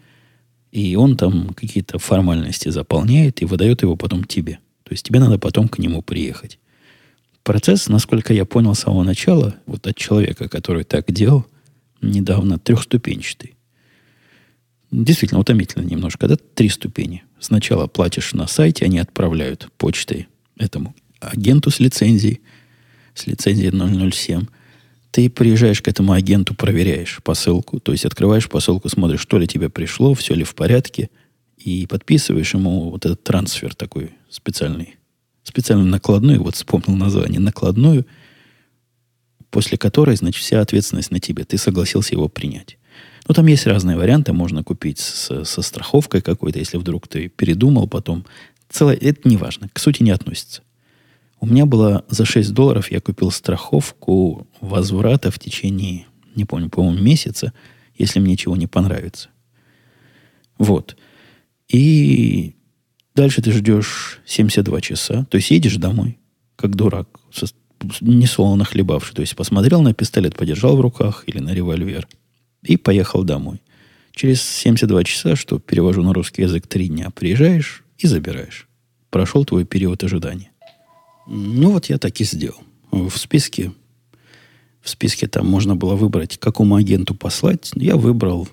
и 0.71 0.95
он 0.95 1.17
там 1.17 1.53
какие-то 1.53 1.99
формальности 1.99 2.69
заполняет 2.69 3.41
и 3.41 3.45
выдает 3.45 3.81
его 3.81 3.95
потом 3.95 4.23
тебе. 4.23 4.59
То 4.83 4.91
есть 4.91 5.05
тебе 5.05 5.19
надо 5.19 5.39
потом 5.39 5.67
к 5.67 5.79
нему 5.79 6.01
приехать. 6.01 6.59
Процесс, 7.43 7.87
насколько 7.87 8.33
я 8.33 8.45
понял 8.45 8.73
с 8.73 8.79
самого 8.79 9.03
начала, 9.03 9.55
вот 9.65 9.85
от 9.87 9.95
человека, 9.95 10.49
который 10.49 10.83
так 10.83 11.11
делал, 11.11 11.45
недавно 12.01 12.57
трехступенчатый. 12.57 13.54
Действительно 15.03 15.41
утомительно 15.41 15.83
немножко. 15.83 16.27
Да, 16.27 16.37
три 16.37 16.69
ступени. 16.69 17.23
Сначала 17.39 17.87
платишь 17.87 18.33
на 18.33 18.47
сайте, 18.47 18.85
они 18.85 18.99
отправляют 18.99 19.67
почтой 19.77 20.29
этому 20.57 20.95
агенту 21.19 21.69
с 21.69 21.81
лицензией, 21.81 22.39
с 23.13 23.27
лицензией 23.27 23.71
007. 24.11 24.45
ты 25.11 25.29
приезжаешь 25.29 25.81
к 25.81 25.87
этому 25.89 26.13
агенту, 26.13 26.55
проверяешь 26.55 27.19
посылку, 27.23 27.79
то 27.81 27.91
есть 27.91 28.05
открываешь 28.05 28.47
посылку, 28.47 28.87
смотришь, 28.87 29.19
что 29.19 29.37
ли 29.37 29.47
тебе 29.47 29.69
пришло, 29.69 30.13
все 30.13 30.33
ли 30.33 30.45
в 30.45 30.55
порядке, 30.55 31.09
и 31.57 31.87
подписываешь 31.87 32.53
ему 32.53 32.89
вот 32.89 33.05
этот 33.05 33.21
трансфер 33.23 33.75
такой 33.75 34.11
специальный, 34.29 34.95
специально 35.43 35.83
накладной, 35.83 36.37
вот 36.37 36.55
вспомнил 36.55 36.95
название, 36.95 37.41
накладную, 37.41 38.05
после 39.49 39.77
которой, 39.77 40.15
значит, 40.15 40.41
вся 40.41 40.61
ответственность 40.61 41.11
на 41.11 41.19
тебе. 41.19 41.43
Ты 41.43 41.57
согласился 41.57 42.13
его 42.13 42.29
принять. 42.29 42.77
Ну, 43.27 43.33
там 43.33 43.47
есть 43.47 43.65
разные 43.65 43.97
варианты. 43.97 44.33
Можно 44.33 44.63
купить 44.63 44.99
с, 44.99 45.45
со 45.45 45.61
страховкой 45.61 46.21
какой-то, 46.21 46.59
если 46.59 46.77
вдруг 46.77 47.07
ты 47.07 47.27
передумал 47.29 47.87
потом. 47.87 48.25
Целое, 48.69 48.95
это 48.95 49.27
не 49.27 49.37
важно, 49.37 49.69
к 49.69 49.79
сути 49.79 50.03
не 50.03 50.11
относится. 50.11 50.61
У 51.39 51.47
меня 51.47 51.65
было 51.65 52.05
за 52.09 52.25
6 52.25 52.53
долларов, 52.53 52.91
я 52.91 53.01
купил 53.01 53.29
страховку 53.29 54.47
возврата 54.61 55.31
в 55.31 55.39
течение, 55.39 56.05
не 56.35 56.45
помню, 56.45 56.69
по-моему, 56.69 57.01
месяца, 57.01 57.53
если 57.97 58.19
мне 58.19 58.37
чего 58.37 58.55
не 58.55 58.67
понравится. 58.67 59.29
Вот. 60.57 60.95
И 61.67 62.55
дальше 63.13 63.41
ты 63.41 63.51
ждешь 63.51 64.19
72 64.25 64.81
часа, 64.81 65.25
то 65.29 65.37
есть 65.37 65.51
едешь 65.51 65.75
домой, 65.75 66.17
как 66.55 66.75
дурак, 66.75 67.09
со, 67.31 67.47
не 68.01 68.25
солоно 68.25 68.65
хлебавший. 68.65 69.15
То 69.15 69.21
есть 69.21 69.35
посмотрел 69.35 69.81
на 69.81 69.93
пистолет, 69.93 70.35
подержал 70.35 70.77
в 70.77 70.81
руках 70.81 71.23
или 71.27 71.39
на 71.39 71.53
револьвер 71.53 72.07
и 72.65 72.77
поехал 72.77 73.23
домой. 73.23 73.61
Через 74.11 74.41
72 74.41 75.03
часа, 75.03 75.35
что 75.35 75.59
перевожу 75.59 76.01
на 76.03 76.13
русский 76.13 76.43
язык, 76.43 76.67
3 76.67 76.87
дня, 76.87 77.09
приезжаешь 77.09 77.83
и 77.97 78.07
забираешь. 78.07 78.67
Прошел 79.09 79.45
твой 79.45 79.65
период 79.65 80.03
ожидания. 80.03 80.51
Ну 81.27 81.71
вот 81.71 81.85
я 81.85 81.97
так 81.97 82.19
и 82.21 82.23
сделал. 82.23 82.61
В 82.91 83.17
списке, 83.17 83.71
в 84.81 84.89
списке 84.89 85.27
там 85.27 85.47
можно 85.47 85.75
было 85.75 85.95
выбрать, 85.95 86.37
какому 86.37 86.75
агенту 86.75 87.15
послать. 87.15 87.71
Я 87.75 87.97
выбрал 87.97 88.47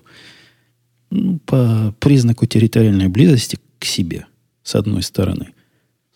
ну, 1.09 1.39
по 1.45 1.93
признаку 1.99 2.45
территориальной 2.45 3.07
близости 3.07 3.57
к 3.79 3.85
себе, 3.85 4.25
с 4.63 4.75
одной 4.75 5.03
стороны. 5.03 5.53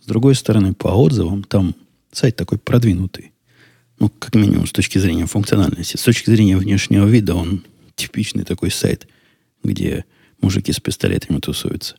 С 0.01 0.05
другой 0.05 0.35
стороны, 0.35 0.73
по 0.73 0.87
отзывам, 0.87 1.43
там 1.43 1.75
сайт 2.11 2.35
такой 2.35 2.57
продвинутый. 2.57 3.31
Ну, 3.99 4.09
как 4.09 4.35
минимум, 4.35 4.67
с 4.67 4.71
точки 4.71 4.97
зрения 4.97 5.25
функциональности. 5.25 5.97
С 5.97 6.03
точки 6.03 6.29
зрения 6.29 6.57
внешнего 6.57 7.07
вида 7.07 7.35
он 7.35 7.63
типичный 7.97 8.45
такой 8.45 8.71
сайт, 8.71 9.07
где 9.63 10.05
мужики 10.39 10.71
с 10.71 10.79
пистолетами 10.79 11.39
тусуются. 11.39 11.97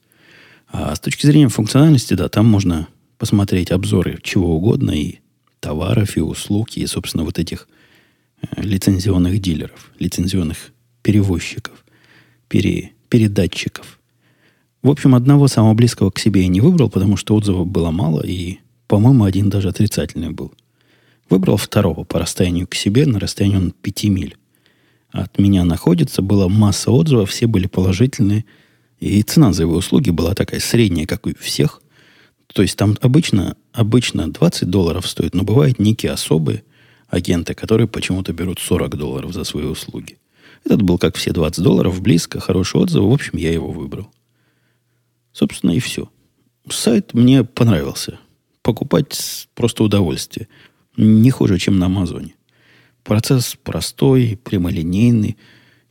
А 0.68 0.94
с 0.94 1.00
точки 1.00 1.26
зрения 1.26 1.48
функциональности, 1.48 2.14
да, 2.14 2.28
там 2.28 2.46
можно 2.46 2.88
посмотреть 3.18 3.70
обзоры 3.70 4.18
чего 4.22 4.56
угодно, 4.56 4.92
и 4.92 5.18
товаров, 5.60 6.16
и 6.16 6.20
услуг, 6.20 6.70
и, 6.76 6.86
собственно, 6.86 7.24
вот 7.24 7.38
этих 7.38 7.68
э, 8.40 8.62
лицензионных 8.62 9.40
дилеров, 9.40 9.90
лицензионных 9.98 10.72
перевозчиков, 11.02 11.84
пере, 12.48 12.92
передатчиков. 13.08 13.98
В 14.82 14.90
общем, 14.90 15.14
одного 15.14 15.48
самого 15.48 15.74
близкого 15.74 16.10
к 16.10 16.18
себе 16.18 16.42
я 16.42 16.48
не 16.48 16.60
выбрал, 16.60 16.88
потому 16.88 17.16
что 17.16 17.34
отзывов 17.34 17.66
было 17.66 17.90
мало, 17.90 18.22
и, 18.24 18.58
по-моему, 18.86 19.24
один 19.24 19.50
даже 19.50 19.68
отрицательный 19.68 20.30
был. 20.30 20.52
Выбрал 21.28 21.56
второго 21.56 22.04
по 22.04 22.20
расстоянию 22.20 22.66
к 22.66 22.74
себе, 22.74 23.04
на 23.04 23.18
расстоянии 23.18 23.56
он 23.56 23.70
5 23.72 24.04
миль. 24.04 24.36
От 25.10 25.38
меня 25.38 25.64
находится, 25.64 26.22
была 26.22 26.48
масса 26.48 26.90
отзывов, 26.90 27.30
все 27.30 27.46
были 27.46 27.66
положительные, 27.66 28.44
и 29.00 29.22
цена 29.22 29.52
за 29.52 29.62
его 29.62 29.76
услуги 29.76 30.10
была 30.10 30.34
такая 30.34 30.60
средняя, 30.60 31.06
как 31.06 31.26
у 31.26 31.34
всех– 31.34 31.82
то 32.52 32.62
есть 32.62 32.76
там 32.76 32.96
обычно, 33.00 33.56
обычно 33.72 34.32
20 34.32 34.68
долларов 34.68 35.06
стоит, 35.06 35.34
но 35.34 35.44
бывают 35.44 35.78
некие 35.78 36.12
особые 36.12 36.64
агенты, 37.08 37.54
которые 37.54 37.86
почему-то 37.86 38.32
берут 38.32 38.58
40 38.58 38.96
долларов 38.96 39.32
за 39.32 39.44
свои 39.44 39.66
услуги. 39.66 40.18
Этот 40.64 40.82
был, 40.82 40.98
как 40.98 41.16
все, 41.16 41.32
20 41.32 41.62
долларов, 41.62 42.00
близко, 42.00 42.40
хороший 42.40 42.80
отзыв. 42.80 43.04
В 43.04 43.12
общем, 43.12 43.38
я 43.38 43.52
его 43.52 43.70
выбрал. 43.70 44.10
Собственно, 45.32 45.70
и 45.70 45.78
все. 45.78 46.10
Сайт 46.68 47.14
мне 47.14 47.44
понравился. 47.44 48.18
Покупать 48.62 49.48
просто 49.54 49.84
удовольствие. 49.84 50.48
Не 50.96 51.30
хуже, 51.30 51.58
чем 51.58 51.78
на 51.78 51.86
Амазоне. 51.86 52.34
Процесс 53.08 53.56
простой, 53.60 54.38
прямолинейный. 54.44 55.36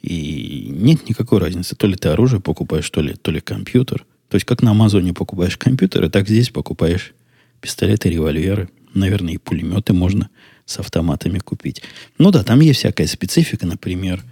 И 0.01 0.69
нет 0.69 1.09
никакой 1.09 1.39
разницы. 1.39 1.75
То 1.75 1.87
ли 1.87 1.95
ты 1.95 2.07
оружие 2.07 2.39
покупаешь, 2.39 2.89
то 2.89 3.01
ли, 3.01 3.13
то 3.13 3.31
ли 3.31 3.41
компьютер– 3.41 4.05
то 4.29 4.35
есть, 4.35 4.45
как 4.45 4.61
на 4.61 4.71
Амазоне 4.71 5.13
покупаешь 5.13 5.57
компьютеры, 5.57 6.09
так 6.09 6.27
здесь 6.27 6.49
покупаешь 6.49 7.13
пистолеты, 7.61 8.09
револьверы. 8.09 8.69
Наверное, 8.93 9.33
и 9.33 9.37
пулеметы 9.37 9.93
можно 9.93 10.29
с 10.65 10.79
автоматами 10.79 11.39
купить. 11.39 11.81
Ну 12.17 12.31
да, 12.31 12.43
там 12.43 12.59
есть 12.59 12.79
всякая 12.79 13.07
специфика. 13.07 13.65
Например, 13.65 14.23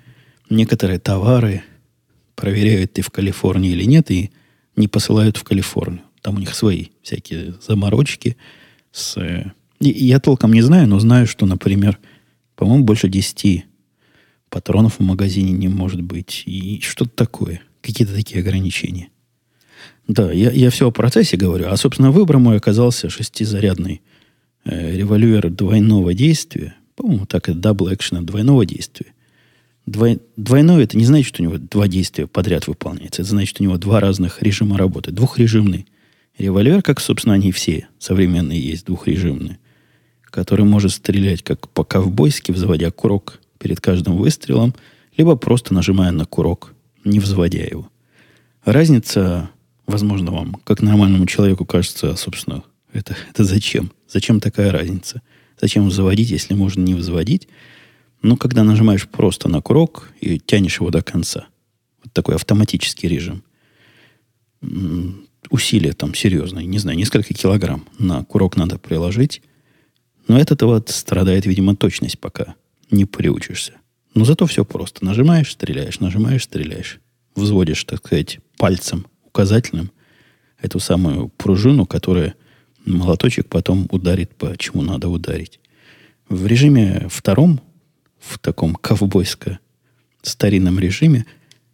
некоторые 0.50 1.00
товары 1.00 1.63
проверяют 2.36 2.93
ты 2.93 3.02
в 3.02 3.10
Калифорнии 3.10 3.71
или 3.71 3.86
нет, 3.86 4.12
и 4.12 4.32
не 4.76 4.88
посылают 4.88 5.38
в 5.38 5.43
Калифорнию. 5.43 6.04
Там 6.21 6.36
у 6.36 6.39
них 6.39 6.54
свои 6.56 6.88
всякие 7.02 7.56
заморочки. 7.65 8.36
С... 8.91 9.17
И, 9.80 9.89
я 9.89 10.19
толком 10.19 10.52
не 10.52 10.62
знаю, 10.62 10.88
но 10.88 11.00
знаю, 11.00 11.28
что, 11.28 11.45
например, 11.45 12.00
по-моему, 12.56 12.84
больше 12.84 13.10
10 13.10 13.65
патронов 14.50 15.00
в 15.00 15.04
магазине 15.04 15.52
не 15.52 15.68
может 15.68 16.02
быть. 16.02 16.44
И 16.46 16.80
что-то 16.82 17.12
такое. 17.12 17.62
Какие-то 17.82 18.13
такие 18.13 18.41
ограничения. 18.41 19.10
Да, 20.08 20.32
я, 20.32 20.52
я 20.52 20.70
все 20.70 20.88
о 20.88 20.91
процессе 20.91 21.38
говорю. 21.38 21.68
А, 21.70 21.78
собственно, 21.78 22.12
выбор 22.12 22.38
мой 22.38 22.58
оказался 22.58 23.10
шестизарядный 23.10 24.02
э, 24.63 24.98
револьвер 24.98 25.50
двойного 25.50 26.13
действия. 26.13 26.76
По-моему, 26.96 27.26
так 27.26 27.50
это 27.50 27.58
double 27.58 27.93
action 27.93 28.17
а 28.17 28.21
двойного 28.22 28.65
действия. 28.65 29.13
Двой, 29.86 30.20
двойное 30.36 30.84
это 30.84 30.98
не 30.98 31.06
значит, 31.06 31.28
что 31.28 31.44
у 31.44 31.46
него 31.46 31.58
два 31.58 31.88
действия 31.88 32.28
подряд 32.28 32.68
выполняется. 32.68 33.22
Это 33.22 33.32
значит, 33.32 33.60
у 33.60 33.63
него 33.63 33.78
два 33.78 34.00
разных 34.00 34.41
режима 34.41 34.78
работы. 34.78 35.12
Двухрежимный 35.12 35.86
револьвер, 36.38 36.82
как, 36.82 37.00
собственно, 37.00 37.36
они 37.36 37.52
все 37.52 37.88
современные 38.00 38.60
есть, 38.60 38.86
двухрежимные, 38.86 39.60
который 40.36 40.65
может 40.65 40.91
стрелять 40.91 41.41
как 41.41 41.67
по-ковбойски, 41.69 42.52
взводя 42.52 42.91
курок 42.91 43.39
перед 43.58 43.82
каждым 43.82 44.17
выстрелом, 44.17 44.76
либо 45.17 45.36
просто 45.36 45.74
нажимая 45.74 46.12
на 46.12 46.26
курок, 46.26 46.74
не 47.04 47.19
взводя 47.19 47.63
его. 47.63 47.89
Разница 48.63 49.50
Возможно, 49.88 50.32
вам, 50.32 50.56
как 50.63 50.82
нормальному 50.82 51.28
человеку, 51.28 51.65
кажется, 51.65 52.15
собственно, 52.15 52.63
это, 52.91 53.15
это 53.30 53.43
зачем? 53.43 53.91
Зачем 54.08 54.39
такая 54.39 54.71
разница? 54.71 55.21
Зачем 55.60 55.89
заводить, 55.91 56.32
если 56.32 56.54
можно 56.54 56.82
не 56.82 56.93
взводить? 56.93 57.48
Но 58.21 58.36
когда 58.38 58.63
нажимаешь 58.63 59.08
просто 59.08 59.48
на 59.48 59.62
курок 59.62 60.12
и 60.19 60.39
тянешь 60.39 60.80
его 60.80 60.89
до 60.89 61.04
конца, 61.04 61.48
вот 62.04 62.12
такой 62.13 62.36
автоматический 62.36 63.08
режим, 63.08 63.43
усилия 65.52 65.93
там 65.93 66.15
серьезные, 66.15 66.65
не 66.65 66.80
знаю, 66.80 66.98
несколько 66.98 67.34
килограмм 67.34 67.86
на 68.00 68.24
курок 68.24 68.58
надо 68.58 68.80
приложить. 68.80 69.43
Но 70.27 70.39
этот 70.39 70.61
вот 70.63 70.89
страдает, 70.89 71.45
видимо, 71.45 71.75
точность, 71.75 72.19
пока 72.19 72.55
не 72.89 73.05
приучишься. 73.05 73.73
Но 74.13 74.25
зато 74.25 74.45
все 74.45 74.65
просто. 74.65 75.03
Нажимаешь, 75.05 75.51
стреляешь, 75.51 75.99
нажимаешь, 75.99 76.43
стреляешь. 76.43 76.99
Взводишь, 77.35 77.83
так 77.83 77.99
сказать, 77.99 78.39
пальцем 78.57 79.07
указательным 79.25 79.91
эту 80.61 80.79
самую 80.79 81.29
пружину, 81.29 81.85
которая 81.85 82.35
молоточек 82.85 83.47
потом 83.47 83.88
ударит 83.91 84.33
по 84.35 84.57
чему 84.57 84.81
надо 84.81 85.09
ударить. 85.09 85.59
В 86.29 86.47
режиме 86.47 87.07
втором, 87.09 87.61
в 88.19 88.39
таком 88.39 88.75
ковбойско 88.75 89.59
старинном 90.21 90.79
режиме, 90.79 91.25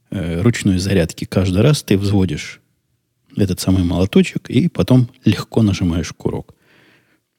э, 0.10 0.42
ручной 0.42 0.80
зарядки 0.80 1.26
каждый 1.26 1.62
раз 1.62 1.84
ты 1.84 1.98
взводишь 1.98 2.60
этот 3.38 3.60
самый 3.60 3.84
молоточек 3.84 4.50
и 4.50 4.68
потом 4.68 5.10
легко 5.24 5.62
нажимаешь 5.62 6.12
курок. 6.12 6.54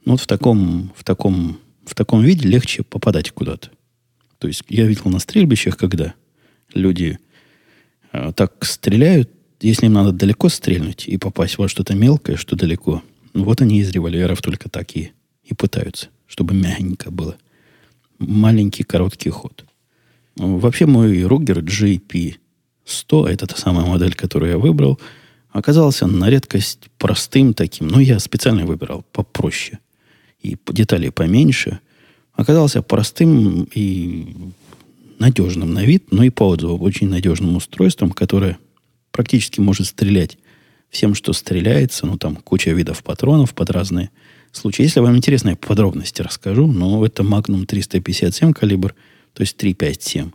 Ну, 0.04 0.12
вот 0.12 0.20
в 0.20 0.26
таком, 0.26 0.92
в 0.96 1.04
таком, 1.04 1.58
в 1.84 1.94
таком 1.94 2.22
виде 2.22 2.48
легче 2.48 2.82
попадать 2.82 3.30
куда-то. 3.30 3.70
То 4.38 4.48
есть 4.48 4.64
я 4.68 4.86
видел 4.86 5.04
на 5.06 5.20
стрельбищах, 5.20 5.76
когда 5.76 6.14
люди 6.74 7.18
э, 8.12 8.32
так 8.34 8.64
стреляют, 8.64 9.30
если 9.60 9.86
им 9.86 9.92
надо 9.92 10.10
далеко 10.10 10.48
стрельнуть 10.48 11.06
и 11.06 11.16
попасть 11.18 11.56
во 11.58 11.68
что-то 11.68 11.94
мелкое, 11.94 12.36
что 12.36 12.56
далеко, 12.56 13.02
ну, 13.32 13.44
вот 13.44 13.60
они 13.60 13.78
из 13.78 13.90
револьверов 13.90 14.42
только 14.42 14.68
так 14.68 14.96
и, 14.96 15.12
и 15.44 15.54
пытаются, 15.54 16.08
чтобы 16.26 16.54
мягенько 16.54 17.12
было. 17.12 17.36
Маленький 18.18 18.82
короткий 18.82 19.30
ход. 19.30 19.64
Вообще 20.34 20.86
мой 20.86 21.22
Ругер 21.22 21.60
GP100, 21.60 23.28
это 23.28 23.46
та 23.46 23.56
самая 23.56 23.86
модель, 23.86 24.14
которую 24.14 24.50
я 24.50 24.58
выбрал, 24.58 24.98
оказался 25.50 26.08
на 26.08 26.28
редкость 26.28 26.88
простым 26.98 27.54
таким. 27.54 27.86
Ну, 27.86 28.00
я 28.00 28.18
специально 28.18 28.66
выбирал 28.66 29.04
попроще 29.12 29.78
и 30.42 30.56
детали 30.68 31.08
поменьше. 31.10 31.80
Оказался 32.34 32.82
простым 32.82 33.68
и 33.74 34.34
надежным 35.18 35.72
на 35.72 35.84
вид, 35.84 36.10
но 36.10 36.24
и 36.24 36.30
по 36.30 36.48
отзыву 36.48 36.78
очень 36.78 37.08
надежным 37.08 37.56
устройством, 37.56 38.10
которое 38.10 38.58
практически 39.12 39.60
может 39.60 39.86
стрелять 39.86 40.38
всем, 40.90 41.14
что 41.14 41.32
стреляется. 41.32 42.06
Ну, 42.06 42.18
там 42.18 42.36
куча 42.36 42.70
видов 42.70 43.02
патронов 43.02 43.54
под 43.54 43.70
разные 43.70 44.10
случае. 44.50 44.86
Если 44.86 45.00
вам 45.00 45.16
интересно, 45.16 45.50
я 45.50 45.56
подробности 45.56 46.22
расскажу, 46.22 46.66
но 46.66 47.04
это 47.04 47.22
Magnum 47.22 47.66
357 47.66 48.52
калибр, 48.52 48.94
то 49.32 49.42
есть 49.42 49.56
357. 49.56 50.30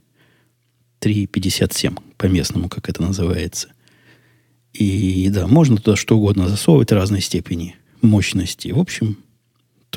357 0.99 1.95
по-местному, 2.17 2.69
как 2.69 2.89
это 2.89 3.01
называется. 3.01 3.69
И 4.73 5.29
да, 5.29 5.47
можно 5.47 5.77
туда 5.77 5.95
что 5.95 6.17
угодно 6.17 6.47
засовывать 6.47 6.91
разной 6.91 7.21
степени 7.21 7.75
мощности. 8.01 8.69
В 8.69 8.79
общем, 8.79 9.17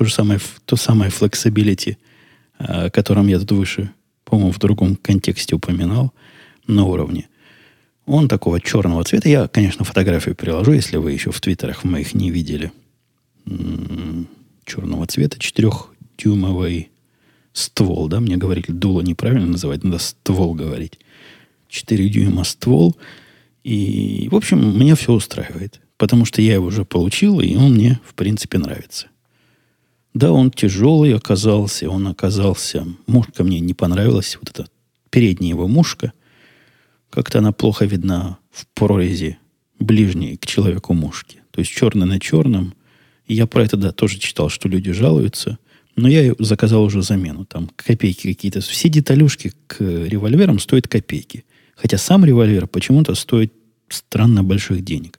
то 0.00 0.06
же 0.06 0.14
самое, 0.14 0.40
то 0.64 0.76
самое 0.76 1.10
flexibility, 1.10 1.98
о 2.56 2.88
котором 2.88 3.26
я 3.26 3.38
тут 3.38 3.52
выше, 3.52 3.90
по-моему, 4.24 4.50
в 4.50 4.58
другом 4.58 4.96
контексте 4.96 5.54
упоминал, 5.54 6.14
на 6.66 6.84
уровне. 6.84 7.28
Он 8.06 8.26
такого 8.26 8.62
черного 8.62 9.04
цвета. 9.04 9.28
Я, 9.28 9.46
конечно, 9.46 9.84
фотографию 9.84 10.34
приложу, 10.34 10.72
если 10.72 10.96
вы 10.96 11.12
еще 11.12 11.32
в 11.32 11.40
твиттерах 11.42 11.84
моих 11.84 12.14
не 12.14 12.30
видели. 12.30 12.72
М-м, 13.44 14.26
черного 14.64 15.06
цвета, 15.06 15.38
четырехдюймовый 15.38 16.88
ствол, 17.52 18.08
да, 18.08 18.20
мне 18.20 18.38
говорили, 18.38 18.68
дуло 18.68 19.02
неправильно 19.02 19.48
называть, 19.48 19.84
надо 19.84 19.98
ствол 19.98 20.54
говорить. 20.54 20.98
4 21.68 22.08
дюйма 22.08 22.44
ствол. 22.44 22.96
И, 23.64 24.28
в 24.32 24.34
общем, 24.34 24.80
меня 24.80 24.94
все 24.94 25.12
устраивает. 25.12 25.78
Потому 25.98 26.24
что 26.24 26.40
я 26.40 26.54
его 26.54 26.68
уже 26.68 26.86
получил, 26.86 27.40
и 27.40 27.54
он 27.54 27.74
мне, 27.74 28.00
в 28.02 28.14
принципе, 28.14 28.56
нравится. 28.56 29.08
Да, 30.14 30.32
он 30.32 30.50
тяжелый 30.50 31.14
оказался, 31.14 31.88
он 31.88 32.08
оказался... 32.08 32.86
Мушка 33.06 33.44
мне 33.44 33.60
не 33.60 33.74
понравилась, 33.74 34.36
вот 34.40 34.50
эта 34.50 34.68
передняя 35.10 35.50
его 35.50 35.68
мушка. 35.68 36.12
Как-то 37.10 37.38
она 37.38 37.52
плохо 37.52 37.84
видна 37.84 38.38
в 38.50 38.66
прорези 38.74 39.38
ближней 39.78 40.36
к 40.36 40.46
человеку 40.46 40.94
мушки. 40.94 41.38
То 41.50 41.60
есть 41.60 41.70
черный 41.70 42.06
на 42.06 42.20
черном. 42.20 42.74
И 43.26 43.34
я 43.34 43.46
про 43.46 43.64
это, 43.64 43.76
да, 43.76 43.92
тоже 43.92 44.18
читал, 44.18 44.48
что 44.48 44.68
люди 44.68 44.92
жалуются. 44.92 45.58
Но 45.96 46.08
я 46.08 46.34
заказал 46.38 46.84
уже 46.84 47.02
замену. 47.02 47.44
Там 47.44 47.70
копейки 47.76 48.32
какие-то. 48.32 48.60
Все 48.60 48.88
деталюшки 48.88 49.52
к 49.66 49.80
револьверам 49.80 50.58
стоят 50.58 50.88
копейки. 50.88 51.44
Хотя 51.74 51.98
сам 51.98 52.24
револьвер 52.24 52.66
почему-то 52.66 53.14
стоит 53.14 53.52
странно 53.88 54.42
больших 54.44 54.84
денег. 54.84 55.18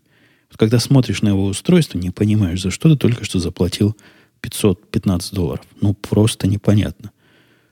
Когда 0.56 0.80
смотришь 0.80 1.22
на 1.22 1.30
его 1.30 1.46
устройство, 1.46 1.98
не 1.98 2.12
понимаешь, 2.12 2.62
за 2.62 2.72
что 2.72 2.90
ты 2.90 2.98
только 2.98 3.24
что 3.24 3.40
заплатил 3.40 3.96
515 4.42 5.34
долларов. 5.34 5.66
Ну, 5.80 5.94
просто 5.94 6.48
непонятно. 6.48 7.12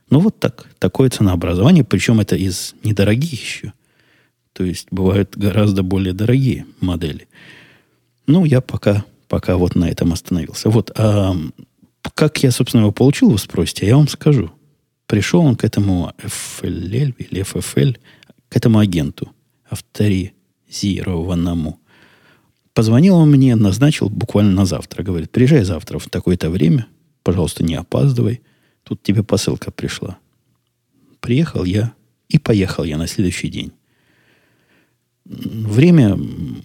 Ну, 0.09 0.19
вот 0.19 0.39
так. 0.39 0.67
Такое 0.79 1.09
ценообразование. 1.09 1.83
Причем 1.83 2.19
это 2.19 2.35
из 2.35 2.75
недорогих 2.83 3.33
еще. 3.33 3.73
То 4.53 4.63
есть, 4.63 4.87
бывают 4.91 5.37
гораздо 5.37 5.83
более 5.83 6.13
дорогие 6.13 6.65
модели. 6.81 7.27
Ну, 8.27 8.45
я 8.45 8.61
пока, 8.61 9.05
пока 9.27 9.57
вот 9.57 9.75
на 9.75 9.89
этом 9.89 10.13
остановился. 10.13 10.69
Вот. 10.69 10.91
А 10.97 11.35
как 12.13 12.43
я, 12.43 12.51
собственно, 12.51 12.81
его 12.81 12.91
получил, 12.91 13.29
вы 13.29 13.37
спросите, 13.37 13.87
я 13.87 13.95
вам 13.95 14.07
скажу. 14.07 14.51
Пришел 15.05 15.41
он 15.41 15.55
к 15.55 15.63
этому 15.63 16.13
FLL 16.21 17.15
или 17.17 17.41
FFL, 17.41 17.97
к 18.49 18.55
этому 18.55 18.79
агенту, 18.79 19.31
авторизированному. 19.69 21.78
Позвонил 22.79 23.17
он 23.17 23.29
мне, 23.29 23.57
назначил 23.57 24.07
буквально 24.09 24.53
на 24.53 24.65
завтра. 24.65 25.03
Говорит, 25.03 25.31
приезжай 25.31 25.65
завтра 25.65 25.99
в 25.99 26.07
такое-то 26.07 26.49
время. 26.49 26.87
Пожалуйста, 27.23 27.61
не 27.61 27.75
опаздывай. 27.75 28.39
Тут 28.83 29.03
тебе 29.03 29.21
посылка 29.21 29.69
пришла. 29.69 30.17
Приехал 31.19 31.65
я 31.65 31.91
и 32.29 32.39
поехал 32.39 32.85
я 32.85 32.97
на 32.97 33.05
следующий 33.07 33.49
день. 33.49 33.73
Время 35.25 36.17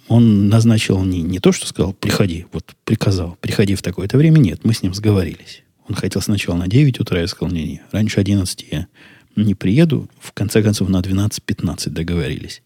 он 0.07 0.47
назначил 0.47 1.03
не, 1.03 1.21
не 1.21 1.39
то, 1.39 1.51
что 1.51 1.67
сказал, 1.67 1.91
приходи, 1.91 2.45
вот 2.53 2.77
приказал, 2.85 3.37
приходи 3.41 3.75
в 3.75 3.81
такое-то 3.81 4.17
время. 4.17 4.39
Нет, 4.39 4.61
мы 4.63 4.73
с 4.73 4.83
ним 4.83 4.93
сговорились. 4.93 5.63
Он 5.89 5.95
хотел 5.95 6.21
сначала 6.21 6.55
на 6.55 6.69
9 6.69 6.97
утра, 7.01 7.19
я 7.19 7.27
сказал, 7.27 7.53
не, 7.53 7.63
не, 7.65 7.81
раньше 7.91 8.21
11 8.21 8.65
я 8.71 8.87
не 9.35 9.53
приеду. 9.53 10.09
В 10.21 10.31
конце 10.31 10.63
концов, 10.63 10.87
на 10.87 11.01
12-15 11.01 11.89
договорились. 11.89 12.61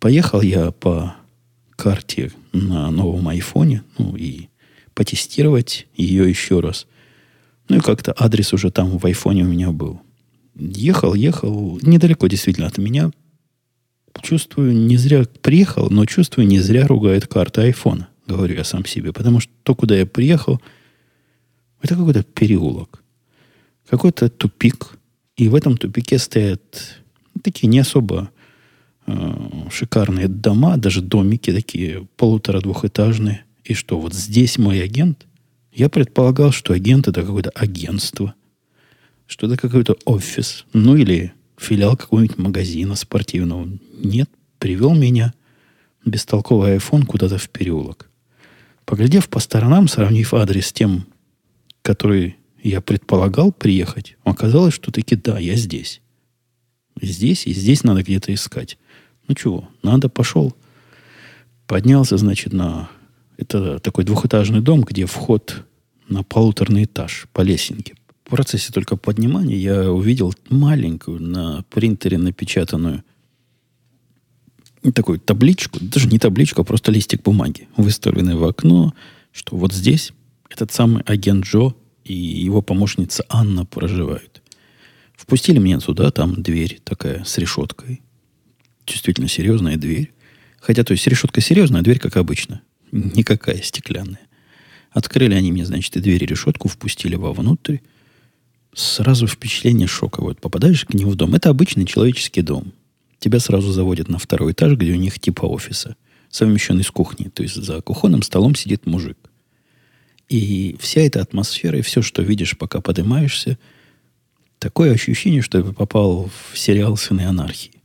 Поехал 0.00 0.40
я 0.40 0.70
по 0.70 1.14
карте 1.78 2.32
на 2.52 2.90
новом 2.90 3.28
айфоне, 3.28 3.84
ну 3.98 4.16
и 4.16 4.48
потестировать 4.94 5.86
ее 5.94 6.28
еще 6.28 6.58
раз. 6.58 6.88
Ну 7.68 7.76
и 7.76 7.80
как-то 7.80 8.12
адрес 8.18 8.52
уже 8.52 8.72
там 8.72 8.98
в 8.98 9.06
айфоне 9.06 9.44
у 9.44 9.46
меня 9.46 9.70
был. 9.70 10.00
Ехал, 10.56 11.14
ехал, 11.14 11.78
недалеко 11.82 12.26
действительно 12.26 12.66
от 12.66 12.78
меня. 12.78 13.12
Чувствую, 14.20 14.74
не 14.74 14.96
зря 14.96 15.24
приехал, 15.40 15.88
но 15.88 16.04
чувствую, 16.04 16.48
не 16.48 16.58
зря 16.58 16.88
ругает 16.88 17.28
карта 17.28 17.62
айфона, 17.62 18.08
говорю 18.26 18.56
я 18.56 18.64
сам 18.64 18.84
себе. 18.84 19.12
Потому 19.12 19.38
что 19.38 19.52
то, 19.62 19.76
куда 19.76 19.96
я 19.96 20.04
приехал, 20.04 20.60
это 21.80 21.94
какой-то 21.94 22.24
переулок. 22.24 23.04
Какой-то 23.88 24.28
тупик. 24.28 24.98
И 25.36 25.48
в 25.48 25.54
этом 25.54 25.76
тупике 25.76 26.18
стоят 26.18 26.96
такие 27.44 27.68
не 27.68 27.78
особо 27.78 28.30
шикарные 29.70 30.28
дома, 30.28 30.76
даже 30.76 31.00
домики 31.00 31.52
такие 31.52 32.06
полутора-двухэтажные. 32.16 33.44
И 33.64 33.74
что, 33.74 34.00
вот 34.00 34.14
здесь 34.14 34.58
мой 34.58 34.82
агент? 34.82 35.26
Я 35.72 35.88
предполагал, 35.88 36.52
что 36.52 36.72
агент 36.72 37.08
это 37.08 37.22
какое-то 37.22 37.50
агентство, 37.50 38.34
что 39.26 39.46
это 39.46 39.56
какой-то 39.56 39.96
офис, 40.04 40.64
ну 40.72 40.96
или 40.96 41.32
филиал 41.56 41.96
какого-нибудь 41.96 42.38
магазина 42.38 42.96
спортивного. 42.96 43.68
Нет, 44.02 44.30
привел 44.58 44.94
меня 44.94 45.34
бестолковый 46.04 46.76
iPhone 46.76 47.04
куда-то 47.04 47.38
в 47.38 47.48
переулок. 47.50 48.08
Поглядев 48.84 49.28
по 49.28 49.38
сторонам, 49.38 49.86
сравнив 49.86 50.32
адрес 50.34 50.68
с 50.68 50.72
тем, 50.72 51.06
который 51.82 52.36
я 52.62 52.80
предполагал 52.80 53.52
приехать, 53.52 54.16
оказалось, 54.24 54.74
что 54.74 54.90
таки 54.90 55.14
да, 55.14 55.38
я 55.38 55.54
здесь. 55.54 56.00
Здесь, 57.00 57.46
и 57.46 57.52
здесь 57.52 57.84
надо 57.84 58.02
где-то 58.02 58.32
искать. 58.34 58.78
Ну 59.28 59.34
чего, 59.34 59.68
надо, 59.82 60.08
пошел. 60.08 60.54
Поднялся, 61.66 62.16
значит, 62.16 62.52
на... 62.52 62.88
Это 63.36 63.78
такой 63.78 64.04
двухэтажный 64.04 64.60
дом, 64.60 64.80
где 64.80 65.06
вход 65.06 65.64
на 66.08 66.24
полуторный 66.24 66.84
этаж 66.84 67.28
по 67.32 67.42
лесенке. 67.42 67.94
В 68.24 68.30
процессе 68.30 68.72
только 68.72 68.96
поднимания 68.96 69.56
я 69.56 69.92
увидел 69.92 70.34
маленькую 70.48 71.22
на 71.22 71.62
принтере 71.70 72.18
напечатанную 72.18 73.04
такую 74.94 75.20
табличку, 75.20 75.78
даже 75.80 76.08
не 76.08 76.18
табличку, 76.18 76.62
а 76.62 76.64
просто 76.64 76.90
листик 76.90 77.22
бумаги, 77.22 77.68
выставленный 77.76 78.34
в 78.34 78.44
окно, 78.44 78.94
что 79.32 79.56
вот 79.56 79.72
здесь 79.72 80.12
этот 80.48 80.72
самый 80.72 81.02
агент 81.02 81.44
Джо 81.44 81.74
и 82.04 82.14
его 82.14 82.62
помощница 82.62 83.24
Анна 83.28 83.66
проживают. 83.66 84.42
Впустили 85.16 85.58
меня 85.58 85.80
сюда, 85.80 86.10
там 86.10 86.42
дверь 86.42 86.80
такая 86.84 87.24
с 87.24 87.38
решеткой 87.38 88.02
действительно 88.88 89.28
серьезная 89.28 89.76
дверь. 89.76 90.12
Хотя, 90.60 90.84
то 90.84 90.92
есть, 90.92 91.06
решетка 91.06 91.40
серьезная, 91.40 91.80
а 91.80 91.84
дверь, 91.84 91.98
как 91.98 92.16
обычно. 92.16 92.62
Никакая 92.90 93.62
стеклянная. 93.62 94.20
Открыли 94.90 95.34
они 95.34 95.52
мне, 95.52 95.64
значит, 95.64 95.96
и 95.96 96.00
дверь, 96.00 96.24
и 96.24 96.26
решетку, 96.26 96.68
впустили 96.68 97.14
вовнутрь. 97.14 97.78
Сразу 98.74 99.26
впечатление 99.26 99.86
шока. 99.86 100.20
Вот 100.20 100.40
попадаешь 100.40 100.84
к 100.84 100.94
ним 100.94 101.08
в 101.10 101.14
дом. 101.14 101.34
Это 101.34 101.50
обычный 101.50 101.84
человеческий 101.84 102.42
дом. 102.42 102.72
Тебя 103.18 103.40
сразу 103.40 103.72
заводят 103.72 104.08
на 104.08 104.18
второй 104.18 104.52
этаж, 104.52 104.76
где 104.76 104.92
у 104.92 104.96
них 104.96 105.18
типа 105.18 105.44
офиса, 105.46 105.96
совмещенный 106.30 106.84
с 106.84 106.90
кухней. 106.90 107.30
То 107.30 107.42
есть 107.42 107.56
за 107.56 107.80
кухонным 107.82 108.22
столом 108.22 108.54
сидит 108.54 108.86
мужик. 108.86 109.18
И 110.28 110.76
вся 110.80 111.00
эта 111.00 111.20
атмосфера, 111.20 111.78
и 111.78 111.82
все, 111.82 112.02
что 112.02 112.22
видишь, 112.22 112.56
пока 112.56 112.80
поднимаешься, 112.80 113.58
такое 114.58 114.92
ощущение, 114.92 115.42
что 115.42 115.62
ты 115.62 115.72
попал 115.72 116.30
в 116.52 116.58
сериал 116.58 116.96
«Сыны 116.96 117.22
анархии». 117.22 117.77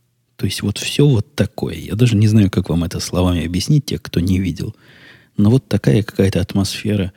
То 0.43 0.47
есть 0.47 0.61
вот 0.61 0.77
все 0.77 1.07
вот 1.07 1.35
такое. 1.35 1.75
Я 1.75 1.95
даже 1.95 2.17
не 2.17 2.27
знаю, 2.27 2.51
как 2.51 2.67
вам 2.67 2.83
это 2.83 2.99
словами 2.99 3.45
объяснить, 3.45 3.85
те, 3.85 3.97
кто 3.97 4.19
не 4.19 4.39
видел. 4.39 4.75
Но 5.37 5.49
вот 5.49 5.69
такая 5.69 6.03
какая-то 6.03 6.41
атмосфера 6.41 7.13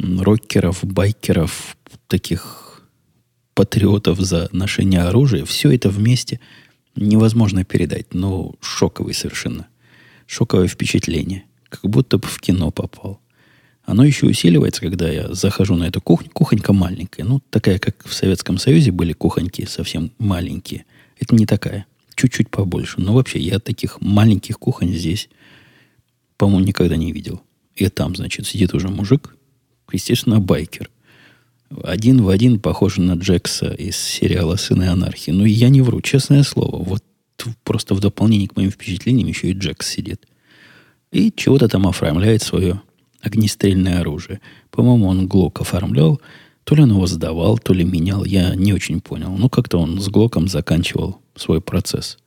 рокеров, 0.00 0.80
байкеров, 0.82 1.76
таких 2.08 2.82
патриотов 3.54 4.18
за 4.18 4.48
ношение 4.50 5.02
оружия. 5.02 5.44
Все 5.44 5.70
это 5.70 5.88
вместе 5.88 6.40
невозможно 6.96 7.62
передать. 7.62 8.12
Но 8.12 8.56
шоковый 8.60 9.14
совершенно. 9.14 9.68
Шоковое 10.26 10.66
впечатление. 10.66 11.44
Как 11.68 11.88
будто 11.88 12.18
бы 12.18 12.26
в 12.26 12.40
кино 12.40 12.72
попал. 12.72 13.20
Оно 13.84 14.02
еще 14.02 14.26
усиливается, 14.26 14.80
когда 14.80 15.08
я 15.08 15.32
захожу 15.32 15.76
на 15.76 15.84
эту 15.84 16.00
кухню. 16.00 16.30
Кухонька 16.32 16.72
маленькая. 16.72 17.22
Ну, 17.22 17.40
такая, 17.50 17.78
как 17.78 18.04
в 18.04 18.12
Советском 18.12 18.58
Союзе 18.58 18.90
были 18.90 19.12
кухоньки 19.12 19.64
совсем 19.64 20.10
маленькие. 20.18 20.86
Это 21.20 21.36
не 21.36 21.46
такая 21.46 21.86
чуть-чуть 22.18 22.50
побольше. 22.50 23.00
Но 23.00 23.14
вообще, 23.14 23.38
я 23.38 23.58
таких 23.60 24.00
маленьких 24.00 24.58
кухонь 24.58 24.92
здесь, 24.92 25.28
по-моему, 26.36 26.66
никогда 26.66 26.96
не 26.96 27.12
видел. 27.12 27.40
И 27.76 27.88
там, 27.88 28.16
значит, 28.16 28.46
сидит 28.46 28.74
уже 28.74 28.88
мужик, 28.88 29.36
естественно, 29.92 30.40
байкер. 30.40 30.90
Один 31.84 32.22
в 32.22 32.28
один 32.28 32.60
похож 32.60 32.96
на 32.96 33.12
Джекса 33.12 33.68
из 33.70 33.96
сериала 33.96 34.56
«Сыны 34.56 34.88
анархии». 34.88 35.30
Ну, 35.30 35.44
я 35.44 35.68
не 35.68 35.80
вру, 35.80 36.00
честное 36.00 36.42
слово. 36.42 36.82
Вот 36.82 37.04
просто 37.62 37.94
в 37.94 38.00
дополнение 38.00 38.48
к 38.48 38.56
моим 38.56 38.70
впечатлениям 38.70 39.28
еще 39.28 39.50
и 39.50 39.52
Джекс 39.52 39.88
сидит. 39.88 40.26
И 41.12 41.32
чего-то 41.34 41.68
там 41.68 41.86
оформляет 41.86 42.42
свое 42.42 42.80
огнестрельное 43.20 44.00
оружие. 44.00 44.40
По-моему, 44.70 45.06
он 45.06 45.28
Глок 45.28 45.60
оформлял. 45.60 46.20
То 46.64 46.74
ли 46.74 46.82
он 46.82 46.90
его 46.90 47.06
сдавал, 47.06 47.58
то 47.58 47.72
ли 47.72 47.84
менял. 47.84 48.24
Я 48.24 48.54
не 48.54 48.72
очень 48.72 49.00
понял. 49.00 49.34
Ну, 49.36 49.48
как-то 49.48 49.78
он 49.78 50.00
с 50.00 50.08
Глоком 50.08 50.48
заканчивал 50.48 51.20
свой 51.40 51.60
процесс. 51.60 52.18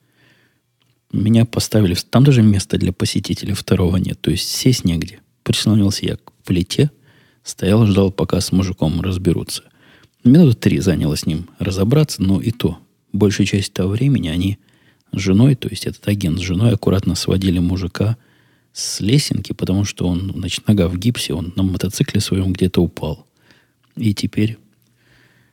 Меня 1.11 1.45
поставили... 1.45 1.95
Там 2.09 2.23
даже 2.23 2.41
места 2.41 2.77
для 2.77 2.93
посетителей 2.93 3.53
второго 3.53 3.97
нет. 3.97 4.19
То 4.21 4.31
есть 4.31 4.49
сесть 4.49 4.85
негде. 4.85 5.19
Прислонился 5.43 6.05
я 6.05 6.17
к 6.17 6.31
плите, 6.45 6.91
стоял, 7.43 7.85
ждал, 7.85 8.11
пока 8.11 8.39
с 8.39 8.51
мужиком 8.51 9.01
разберутся. 9.01 9.63
Минуты 10.23 10.55
три 10.55 10.79
заняло 10.79 11.17
с 11.17 11.25
ним 11.25 11.49
разобраться, 11.59 12.21
но 12.21 12.39
и 12.39 12.51
то. 12.51 12.77
Большую 13.11 13.47
часть 13.47 13.73
того 13.73 13.91
времени 13.91 14.27
они 14.27 14.59
с 15.11 15.19
женой, 15.19 15.55
то 15.55 15.67
есть 15.67 15.85
этот 15.85 16.07
агент 16.07 16.37
с 16.37 16.41
женой, 16.41 16.73
аккуратно 16.73 17.15
сводили 17.15 17.59
мужика 17.59 18.17
с 18.71 19.01
лесенки, 19.01 19.51
потому 19.51 19.83
что 19.83 20.07
он, 20.07 20.31
значит, 20.35 20.67
нога 20.67 20.87
в 20.87 20.97
гипсе, 20.97 21.33
он 21.33 21.51
на 21.55 21.63
мотоцикле 21.63 22.21
своем 22.21 22.53
где-то 22.53 22.81
упал. 22.81 23.27
И 23.95 24.13
теперь 24.13 24.57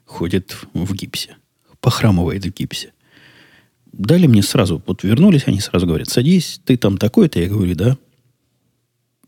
ходит 0.05 0.57
в 0.73 0.95
гипсе. 0.95 1.37
Похрамывает 1.81 2.45
в 2.45 2.53
гипсе. 2.53 2.93
Дали 3.93 4.27
мне 4.27 4.43
сразу, 4.43 4.83
вот 4.87 5.03
вернулись, 5.03 5.45
они 5.47 5.61
сразу 5.61 5.87
говорят, 5.87 6.09
садись, 6.09 6.61
ты 6.65 6.77
там 6.77 6.99
такой-то, 6.99 7.41
я 7.41 7.49
говорю, 7.49 7.75
да. 7.75 7.99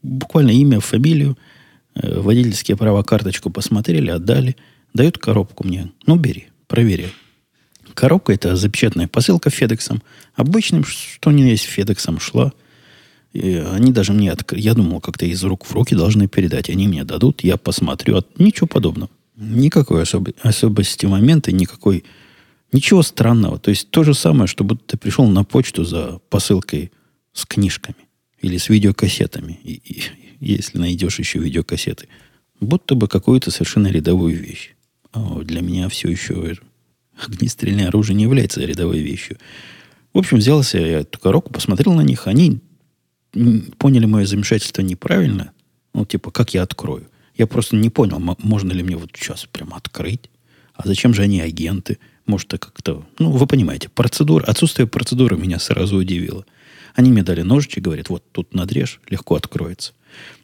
Буквально 0.02 0.50
имя, 0.50 0.80
фамилию, 0.80 1.36
э, 1.94 2.20
водительские 2.20 2.76
права, 2.76 3.02
карточку 3.02 3.50
посмотрели, 3.50 4.10
отдали. 4.10 4.56
Дают 4.94 5.18
коробку 5.18 5.66
мне. 5.66 5.90
Ну, 6.06 6.16
бери, 6.16 6.48
проверяй. 6.66 7.12
Коробка 7.94 8.32
это 8.32 8.56
запечатанная 8.56 9.08
посылка 9.08 9.50
Федексом. 9.50 10.02
Обычным, 10.34 10.84
что 10.84 11.30
не 11.30 11.48
есть 11.50 11.64
Федексом, 11.64 12.18
шла. 12.18 12.52
И 13.32 13.54
они 13.54 13.92
даже 13.92 14.12
мне 14.12 14.32
открыли. 14.32 14.62
Я 14.62 14.74
думал, 14.74 15.00
как-то 15.00 15.26
из 15.26 15.42
рук 15.44 15.64
в 15.64 15.72
руки 15.72 15.94
должны 15.94 16.26
передать. 16.26 16.70
Они 16.70 16.88
мне 16.88 17.04
дадут, 17.04 17.44
я 17.44 17.56
посмотрю. 17.56 18.16
От... 18.16 18.38
Ничего 18.38 18.66
подобного. 18.66 19.10
Никакой 19.36 20.02
особ... 20.02 20.28
особости 20.42 21.06
момента, 21.06 21.52
никакой... 21.52 22.04
Ничего 22.72 23.02
странного. 23.02 23.58
То 23.58 23.70
есть 23.70 23.90
то 23.90 24.04
же 24.04 24.14
самое, 24.14 24.46
что 24.46 24.64
будто 24.64 24.84
ты 24.86 24.96
пришел 24.96 25.26
на 25.26 25.44
почту 25.44 25.84
за 25.84 26.20
посылкой 26.30 26.92
с 27.32 27.44
книжками 27.44 28.08
или 28.40 28.56
с 28.56 28.68
видеокассетами, 28.68 29.58
и, 29.64 29.72
и, 29.72 30.02
если 30.40 30.78
найдешь 30.78 31.18
еще 31.18 31.38
видеокассеты. 31.38 32.08
Будто 32.60 32.94
бы 32.94 33.08
какую-то 33.08 33.50
совершенно 33.50 33.88
рядовую 33.88 34.36
вещь. 34.36 34.74
А 35.12 35.40
для 35.40 35.60
меня 35.60 35.88
все 35.88 36.08
еще 36.08 36.56
огнестрельное 37.26 37.88
оружие 37.88 38.16
не 38.16 38.22
является 38.24 38.60
рядовой 38.60 39.00
вещью. 39.00 39.38
В 40.12 40.18
общем, 40.18 40.38
взялся 40.38 40.78
я 40.78 41.00
эту 41.00 41.18
коробку, 41.18 41.52
посмотрел 41.52 41.94
на 41.94 42.02
них. 42.02 42.26
Они 42.26 42.60
поняли 43.78 44.06
мое 44.06 44.26
замешательство 44.26 44.82
неправильно. 44.82 45.52
Ну, 45.94 46.04
типа, 46.04 46.30
как 46.30 46.54
я 46.54 46.62
открою? 46.62 47.08
Я 47.36 47.46
просто 47.46 47.76
не 47.76 47.90
понял, 47.90 48.18
можно 48.38 48.72
ли 48.72 48.82
мне 48.82 48.96
вот 48.96 49.10
сейчас 49.14 49.46
прямо 49.46 49.76
открыть. 49.76 50.30
А 50.74 50.86
зачем 50.86 51.14
же 51.14 51.22
они 51.22 51.40
агенты? 51.40 51.98
Может, 52.26 52.54
это 52.54 52.66
как-то... 52.66 53.04
Ну, 53.18 53.30
вы 53.30 53.46
понимаете, 53.46 53.88
процедура, 53.88 54.44
отсутствие 54.44 54.86
процедуры 54.86 55.36
меня 55.36 55.58
сразу 55.58 55.96
удивило. 55.96 56.44
Они 56.94 57.10
мне 57.10 57.22
дали 57.22 57.42
ножички, 57.42 57.80
говорят, 57.80 58.08
вот 58.08 58.24
тут 58.32 58.54
надрежь, 58.54 59.00
легко 59.08 59.36
откроется. 59.36 59.92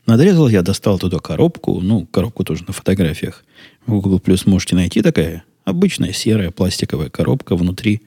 Надрезал 0.07 0.49
я, 0.49 0.63
достал 0.63 0.99
туда 0.99 1.19
коробку. 1.19 1.81
Ну, 1.81 2.07
коробку 2.07 2.45
тоже 2.45 2.65
на 2.67 2.73
фотографиях. 2.73 3.45
В 3.87 3.93
Google 3.93 4.19
Plus 4.19 4.49
можете 4.49 4.77
найти 4.77 5.03
такая 5.03 5.45
обычная 5.65 6.13
серая 6.13 6.51
пластиковая 6.51 7.11
коробка. 7.11 7.57
Внутри 7.57 8.03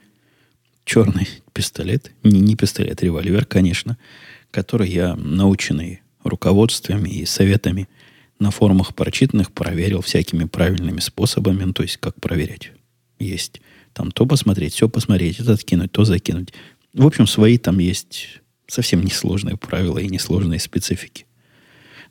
черный 0.84 1.28
пистолет. 1.52 2.12
Не, 2.22 2.40
не 2.40 2.56
пистолет, 2.56 3.02
револьвер, 3.02 3.44
конечно. 3.44 3.98
Который 4.50 4.88
я, 4.88 5.14
наученный 5.14 6.00
руководствами 6.24 7.10
и 7.10 7.26
советами 7.26 7.88
на 8.38 8.50
форумах 8.50 8.94
прочитанных, 8.94 9.52
проверил 9.52 10.00
всякими 10.00 10.44
правильными 10.44 11.00
способами. 11.00 11.64
Ну, 11.64 11.72
то 11.74 11.82
есть, 11.82 11.98
как 11.98 12.14
проверять. 12.16 12.72
Есть 13.20 13.60
там 13.92 14.10
то 14.10 14.26
посмотреть, 14.26 14.74
все 14.74 14.88
посмотреть, 14.88 15.38
это 15.38 15.52
откинуть, 15.52 15.92
то 15.92 16.04
закинуть. 16.04 16.52
В 16.92 17.06
общем, 17.06 17.26
свои 17.26 17.58
там 17.58 17.78
есть 17.78 18.40
совсем 18.66 19.04
несложные 19.04 19.56
правила 19.56 19.98
и 19.98 20.08
несложные 20.08 20.58
специфики. 20.58 21.26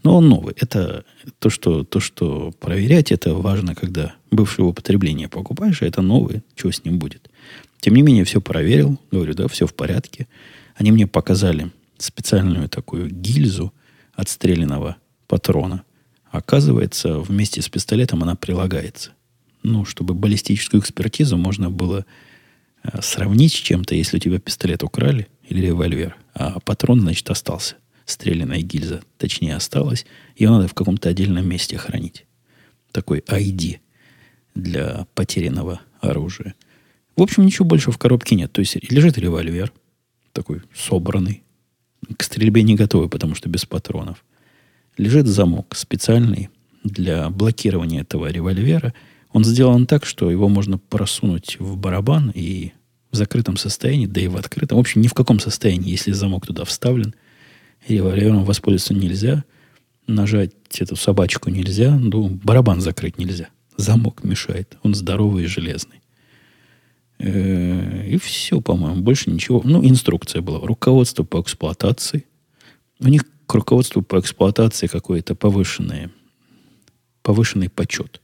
Но 0.03 0.17
он 0.17 0.29
новый. 0.29 0.55
Это 0.57 1.03
то, 1.39 1.49
что, 1.49 1.83
то, 1.83 1.99
что 1.99 2.51
проверять, 2.59 3.11
это 3.11 3.33
важно, 3.33 3.75
когда 3.75 4.15
бывшее 4.31 4.65
употребление 4.65 5.27
покупаешь, 5.27 5.81
а 5.81 5.85
это 5.85 6.01
новый, 6.01 6.41
что 6.55 6.71
с 6.71 6.85
ним 6.85 6.99
будет. 6.99 7.29
Тем 7.81 7.95
не 7.95 8.01
менее, 8.01 8.23
все 8.23 8.39
проверил, 8.39 8.97
говорю, 9.11 9.33
да, 9.33 9.47
все 9.47 9.67
в 9.67 9.73
порядке. 9.73 10.27
Они 10.75 10.91
мне 10.91 11.07
показали 11.07 11.71
специальную 11.97 12.69
такую 12.69 13.09
гильзу 13.09 13.73
отстрелянного 14.13 14.97
патрона. 15.27 15.83
Оказывается, 16.31 17.19
вместе 17.19 17.61
с 17.61 17.67
пистолетом 17.67 18.23
она 18.23 18.35
прилагается. 18.35 19.11
Ну, 19.63 19.85
чтобы 19.85 20.13
баллистическую 20.13 20.81
экспертизу 20.81 21.37
можно 21.37 21.69
было 21.69 22.05
э, 22.83 23.01
сравнить 23.01 23.53
с 23.53 23.57
чем-то, 23.57 23.95
если 23.95 24.17
у 24.17 24.19
тебя 24.19 24.39
пистолет 24.39 24.83
украли 24.83 25.27
или 25.47 25.67
револьвер, 25.67 26.15
а 26.33 26.59
патрон, 26.59 27.01
значит, 27.01 27.29
остался– 27.29 27.75
стрелянная 28.09 28.61
гильза, 28.61 29.01
точнее, 29.17 29.55
осталась. 29.55 30.05
Ее 30.35 30.49
надо 30.49 30.67
в 30.67 30.73
каком-то 30.73 31.09
отдельном 31.09 31.47
месте 31.47 31.77
хранить. 31.77 32.25
Такой 32.91 33.19
ID 33.19 33.79
для 34.55 35.05
потерянного 35.13 35.81
оружия. 36.01 36.55
В 37.15 37.21
общем, 37.21 37.45
ничего 37.45 37.65
больше 37.65 37.91
в 37.91 37.97
коробке 37.97 38.35
нет. 38.35 38.51
То 38.51 38.61
есть 38.61 38.77
лежит 38.91 39.17
револьвер, 39.17 39.71
такой 40.33 40.61
собранный, 40.73 41.43
к 42.17 42.23
стрельбе 42.23 42.63
не 42.63 42.75
готовый, 42.75 43.09
потому 43.09 43.35
что 43.35 43.49
без 43.49 43.65
патронов. 43.65 44.23
Лежит 44.97 45.27
замок 45.27 45.75
специальный 45.75 46.49
для 46.83 47.29
блокирования 47.29 48.01
этого 48.01 48.27
револьвера. 48.31 48.93
Он 49.31 49.43
сделан 49.43 49.85
так, 49.85 50.05
что 50.05 50.31
его 50.31 50.49
можно 50.49 50.77
просунуть 50.77 51.57
в 51.59 51.77
барабан 51.77 52.31
и 52.33 52.71
в 53.11 53.15
закрытом 53.15 53.57
состоянии, 53.57 54.05
да 54.05 54.21
и 54.21 54.27
в 54.27 54.37
открытом. 54.37 54.77
В 54.77 54.81
общем, 54.81 55.01
ни 55.01 55.07
в 55.07 55.13
каком 55.13 55.39
состоянии, 55.39 55.91
если 55.91 56.11
замок 56.11 56.47
туда 56.47 56.65
вставлен– 56.65 57.13
револьвером 57.87 58.43
воспользоваться 58.43 58.93
нельзя. 58.93 59.43
Нажать 60.07 60.53
эту 60.79 60.95
собачку 60.95 61.49
нельзя. 61.49 61.95
Ну, 61.97 62.29
барабан 62.29 62.81
закрыть 62.81 63.17
нельзя. 63.17 63.49
Замок 63.77 64.23
мешает. 64.23 64.77
Он 64.83 64.95
здоровый 64.95 65.43
и 65.43 65.47
железный. 65.47 66.01
Э, 67.19 68.07
и 68.07 68.17
все, 68.17 68.59
по-моему. 68.59 69.01
Больше 69.01 69.29
ничего. 69.29 69.61
Ну, 69.63 69.87
инструкция 69.87 70.41
была. 70.41 70.59
Руководство 70.65 71.23
по 71.23 71.41
эксплуатации. 71.41 72.25
У 72.99 73.07
них 73.07 73.23
к 73.45 73.53
руководству 73.53 74.01
по 74.01 74.19
эксплуатации 74.19 74.87
какое-то 74.87 75.35
повышенное, 75.35 76.11
повышенный 77.21 77.69
почет. 77.69 78.21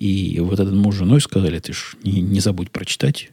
И 0.00 0.40
вот 0.40 0.58
этот 0.58 0.74
муж 0.74 0.96
с 0.96 0.98
женой 0.98 1.20
сказали, 1.20 1.60
ты 1.60 1.72
ж 1.72 1.94
не, 2.02 2.20
не 2.20 2.40
забудь 2.40 2.72
прочитать 2.72 3.30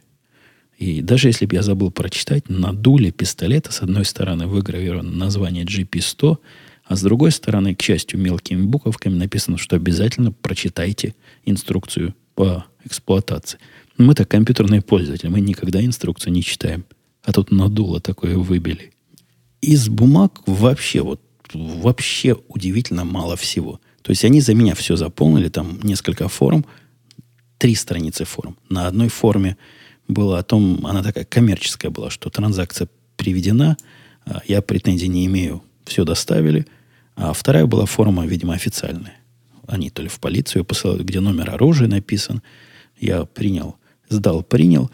и 0.78 1.02
даже 1.02 1.28
если 1.28 1.44
бы 1.44 1.56
я 1.56 1.62
забыл 1.62 1.90
прочитать, 1.90 2.48
на 2.48 2.72
дуле 2.72 3.10
пистолета 3.10 3.72
с 3.72 3.82
одной 3.82 4.04
стороны 4.04 4.46
выгравировано 4.46 5.10
название 5.10 5.64
GP100, 5.64 6.38
а 6.84 6.96
с 6.96 7.02
другой 7.02 7.32
стороны, 7.32 7.74
к 7.74 7.82
счастью, 7.82 8.20
мелкими 8.20 8.62
буковками 8.62 9.14
написано, 9.14 9.58
что 9.58 9.74
обязательно 9.74 10.30
прочитайте 10.30 11.16
инструкцию 11.44 12.14
по 12.36 12.64
эксплуатации. 12.84 13.58
Мы-то 13.98 14.24
компьютерные 14.24 14.80
пользователи, 14.80 15.28
мы 15.28 15.40
никогда 15.40 15.84
инструкцию 15.84 16.32
не 16.32 16.44
читаем. 16.44 16.84
А 17.24 17.32
тут 17.32 17.50
на 17.50 17.68
дуло 17.68 18.00
такое 18.00 18.36
выбили. 18.36 18.92
Из 19.60 19.88
бумаг 19.88 20.42
вообще 20.46 21.02
вот 21.02 21.20
вообще 21.52 22.36
удивительно 22.46 23.04
мало 23.04 23.36
всего. 23.36 23.80
То 24.08 24.12
есть 24.12 24.24
они 24.24 24.40
за 24.40 24.54
меня 24.54 24.74
все 24.74 24.96
заполнили, 24.96 25.50
там 25.50 25.80
несколько 25.82 26.28
форм, 26.28 26.64
три 27.58 27.74
страницы 27.74 28.24
форм. 28.24 28.56
На 28.70 28.86
одной 28.86 29.08
форме 29.08 29.58
было 30.08 30.38
о 30.38 30.42
том, 30.42 30.86
она 30.86 31.02
такая 31.02 31.26
коммерческая 31.26 31.90
была, 31.90 32.08
что 32.08 32.30
транзакция 32.30 32.88
приведена, 33.18 33.76
а, 34.24 34.40
я 34.46 34.62
претензий 34.62 35.08
не 35.08 35.26
имею, 35.26 35.62
все 35.84 36.04
доставили. 36.04 36.66
А 37.16 37.34
вторая 37.34 37.66
была 37.66 37.84
форма, 37.84 38.24
видимо, 38.24 38.54
официальная. 38.54 39.18
Они 39.66 39.90
то 39.90 40.00
ли 40.00 40.08
в 40.08 40.20
полицию 40.20 40.64
посылают, 40.64 41.02
где 41.02 41.20
номер 41.20 41.50
оружия 41.50 41.86
написан. 41.86 42.40
Я 42.98 43.26
принял, 43.26 43.76
сдал, 44.08 44.42
принял. 44.42 44.90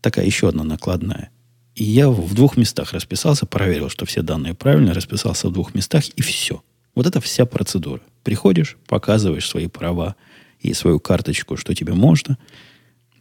Такая 0.00 0.26
еще 0.26 0.48
одна 0.48 0.64
накладная. 0.64 1.30
И 1.76 1.84
я 1.84 2.10
в 2.10 2.34
двух 2.34 2.56
местах 2.56 2.92
расписался, 2.92 3.46
проверил, 3.46 3.88
что 3.88 4.04
все 4.04 4.22
данные 4.22 4.54
правильно, 4.54 4.94
расписался 4.94 5.48
в 5.48 5.52
двух 5.52 5.76
местах, 5.76 6.08
и 6.08 6.22
все. 6.22 6.60
Вот 6.98 7.06
это 7.06 7.20
вся 7.20 7.46
процедура. 7.46 8.00
Приходишь, 8.24 8.76
показываешь 8.88 9.48
свои 9.48 9.68
права 9.68 10.16
и 10.58 10.74
свою 10.74 10.98
карточку, 10.98 11.56
что 11.56 11.72
тебе 11.72 11.94
можно. 11.94 12.36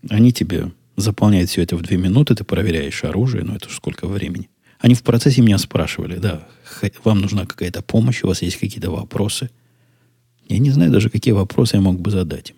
Они 0.09 0.33
тебе 0.33 0.71
заполняет 0.95 1.49
все 1.49 1.61
это 1.61 1.77
в 1.77 1.83
две 1.83 1.97
минуты, 1.97 2.33
ты 2.33 2.43
проверяешь 2.43 3.03
оружие, 3.03 3.43
ну 3.43 3.53
это 3.53 3.69
сколько 3.69 4.07
времени. 4.07 4.49
Они 4.79 4.95
в 4.95 5.03
процессе 5.03 5.43
меня 5.43 5.59
спрашивали, 5.59 6.17
да, 6.17 6.47
вам 7.03 7.21
нужна 7.21 7.45
какая-то 7.45 7.83
помощь, 7.83 8.23
у 8.23 8.27
вас 8.27 8.41
есть 8.41 8.57
какие-то 8.57 8.89
вопросы. 8.89 9.51
Я 10.49 10.57
не 10.57 10.71
знаю 10.71 10.91
даже, 10.91 11.11
какие 11.11 11.35
вопросы 11.35 11.75
я 11.75 11.81
мог 11.81 12.01
бы 12.01 12.09
задать 12.09 12.49
им. 12.49 12.55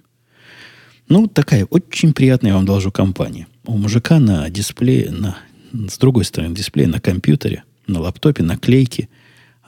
Ну, 1.09 1.28
такая 1.28 1.65
очень 1.65 2.13
приятная, 2.13 2.51
я 2.51 2.55
вам 2.55 2.65
должу, 2.65 2.93
компания. 2.93 3.47
У 3.65 3.78
мужика 3.78 4.20
на 4.20 4.49
дисплее, 4.49 5.11
на, 5.11 5.38
с 5.74 5.97
другой 5.97 6.24
стороны 6.24 6.55
дисплея, 6.55 6.88
на 6.88 7.01
компьютере, 7.01 7.65
на 7.88 7.99
лаптопе, 7.99 8.41
наклейки 8.41 9.09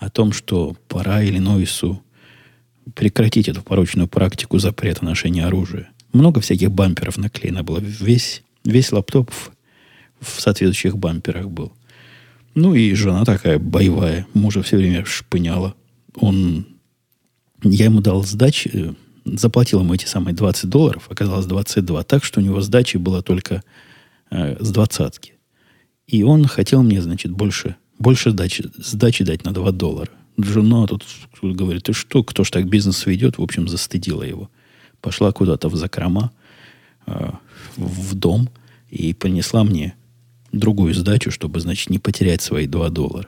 о 0.02 0.10
том, 0.10 0.34
что 0.34 0.76
пора 0.88 1.24
Иллинойсу 1.24 2.02
прекратить 2.96 3.48
эту 3.48 3.62
порочную 3.62 4.08
практику 4.08 4.58
запрета 4.58 5.06
ношения 5.06 5.46
оружия. 5.46 5.92
Много 6.12 6.42
всяких 6.42 6.72
бамперов 6.72 7.18
наклеено 7.18 7.64
было. 7.64 7.78
Весь, 7.78 8.42
весь 8.66 8.92
лаптоп 8.92 9.30
в, 9.30 9.52
в 10.20 10.42
соответствующих 10.42 10.98
бамперах 10.98 11.50
был. 11.50 11.72
Ну 12.56 12.74
и 12.74 12.96
жена 12.96 13.24
такая 13.26 13.60
боевая, 13.60 14.26
мужа 14.34 14.64
все 14.64 14.78
время 14.78 15.06
шпыняла. 15.06 15.76
Он, 16.16 16.66
я 17.62 17.86
ему 17.86 18.02
дал 18.02 18.24
сдачи, 18.24 18.72
э, 18.74 18.94
заплатил 19.26 19.82
ему 19.82 19.94
эти 19.94 20.06
самые 20.06 20.34
20 20.34 20.68
долларов, 20.68 21.06
оказалось 21.10 21.46
22, 21.46 22.04
так 22.04 22.24
что 22.24 22.40
у 22.40 22.44
него 22.44 22.60
сдачи 22.62 22.98
было 22.98 23.22
только 23.22 23.64
э, 24.32 24.58
с 24.60 24.72
двадцатки. 24.72 25.36
И 26.08 26.24
он 26.24 26.46
хотел 26.46 26.82
мне, 26.82 27.04
значит, 27.04 27.32
больше, 27.32 27.76
больше 28.02 28.32
сдачи, 28.32 28.66
сдачи 28.78 29.24
дать 29.24 29.46
на 29.46 29.54
2 29.54 29.72
доллара. 29.72 30.10
Жена 30.38 30.88
тут 30.88 31.06
говорит, 31.42 31.84
ты 31.84 31.94
что, 31.94 32.24
кто 32.24 32.44
ж 32.44 32.52
так 32.52 32.68
бизнес 32.68 33.06
ведет? 33.06 33.38
В 33.38 33.42
общем, 33.42 33.68
застыдила 33.68 34.24
его. 34.24 34.50
Пошла 35.02 35.32
куда-то 35.32 35.70
в 35.70 35.76
закрома, 35.76 36.32
э, 37.06 37.32
в 37.78 38.16
дом 38.16 38.50
и 38.90 39.14
принесла 39.14 39.64
мне 39.64 39.96
другую 40.52 40.94
сдачу, 40.94 41.32
чтобы, 41.32 41.60
значит, 41.60 41.90
не 41.90 42.00
потерять 42.00 42.42
свои 42.42 42.68
2 42.68 42.90
доллара. 42.90 43.28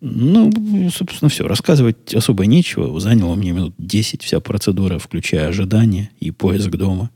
Ну, 0.00 0.52
собственно, 0.90 1.30
все. 1.30 1.48
Рассказывать 1.48 2.14
особо 2.14 2.44
нечего. 2.44 3.00
Заняло 3.00 3.34
мне 3.34 3.52
минут 3.52 3.74
10 3.78 4.22
вся 4.22 4.38
процедура, 4.40 4.98
включая 4.98 5.48
ожидание 5.48 6.10
и 6.20 6.30
поиск 6.30 6.70
дома. 6.70 7.10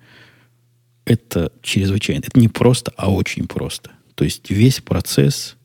Это 1.05 1.53
чрезвычайно. 1.61 2.25
Это 2.27 2.41
не 2.41 2.49
просто, 2.49 2.93
а 2.97 3.13
очень 3.13 3.47
просто. 3.47 3.91
То 4.15 4.25
есть 4.25 4.49
весь 4.49 4.81
процесс 4.81 5.58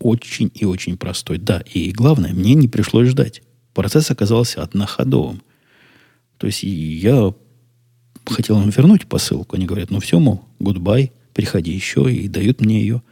очень 0.00 0.50
и 0.54 0.64
очень 0.64 0.96
простой. 0.96 1.38
Да, 1.38 1.60
и 1.60 1.90
главное, 1.90 2.32
мне 2.32 2.54
не 2.54 2.68
пришлось 2.68 3.08
ждать. 3.08 3.42
Процесс 3.74 4.10
оказался 4.10 4.62
одноходовым. 4.62 5.42
То 6.38 6.46
есть 6.46 6.62
я 6.62 7.34
хотел 8.26 8.60
им 8.62 8.70
вернуть 8.70 9.06
посылку. 9.06 9.56
Они 9.56 9.66
говорят, 9.66 9.90
ну 9.90 10.00
все, 10.00 10.18
мол, 10.18 10.44
гудбай, 10.58 11.12
приходи 11.34 11.72
еще, 11.72 12.12
и 12.12 12.28
дают 12.28 12.60
мне 12.60 12.80
ее. 12.80 13.02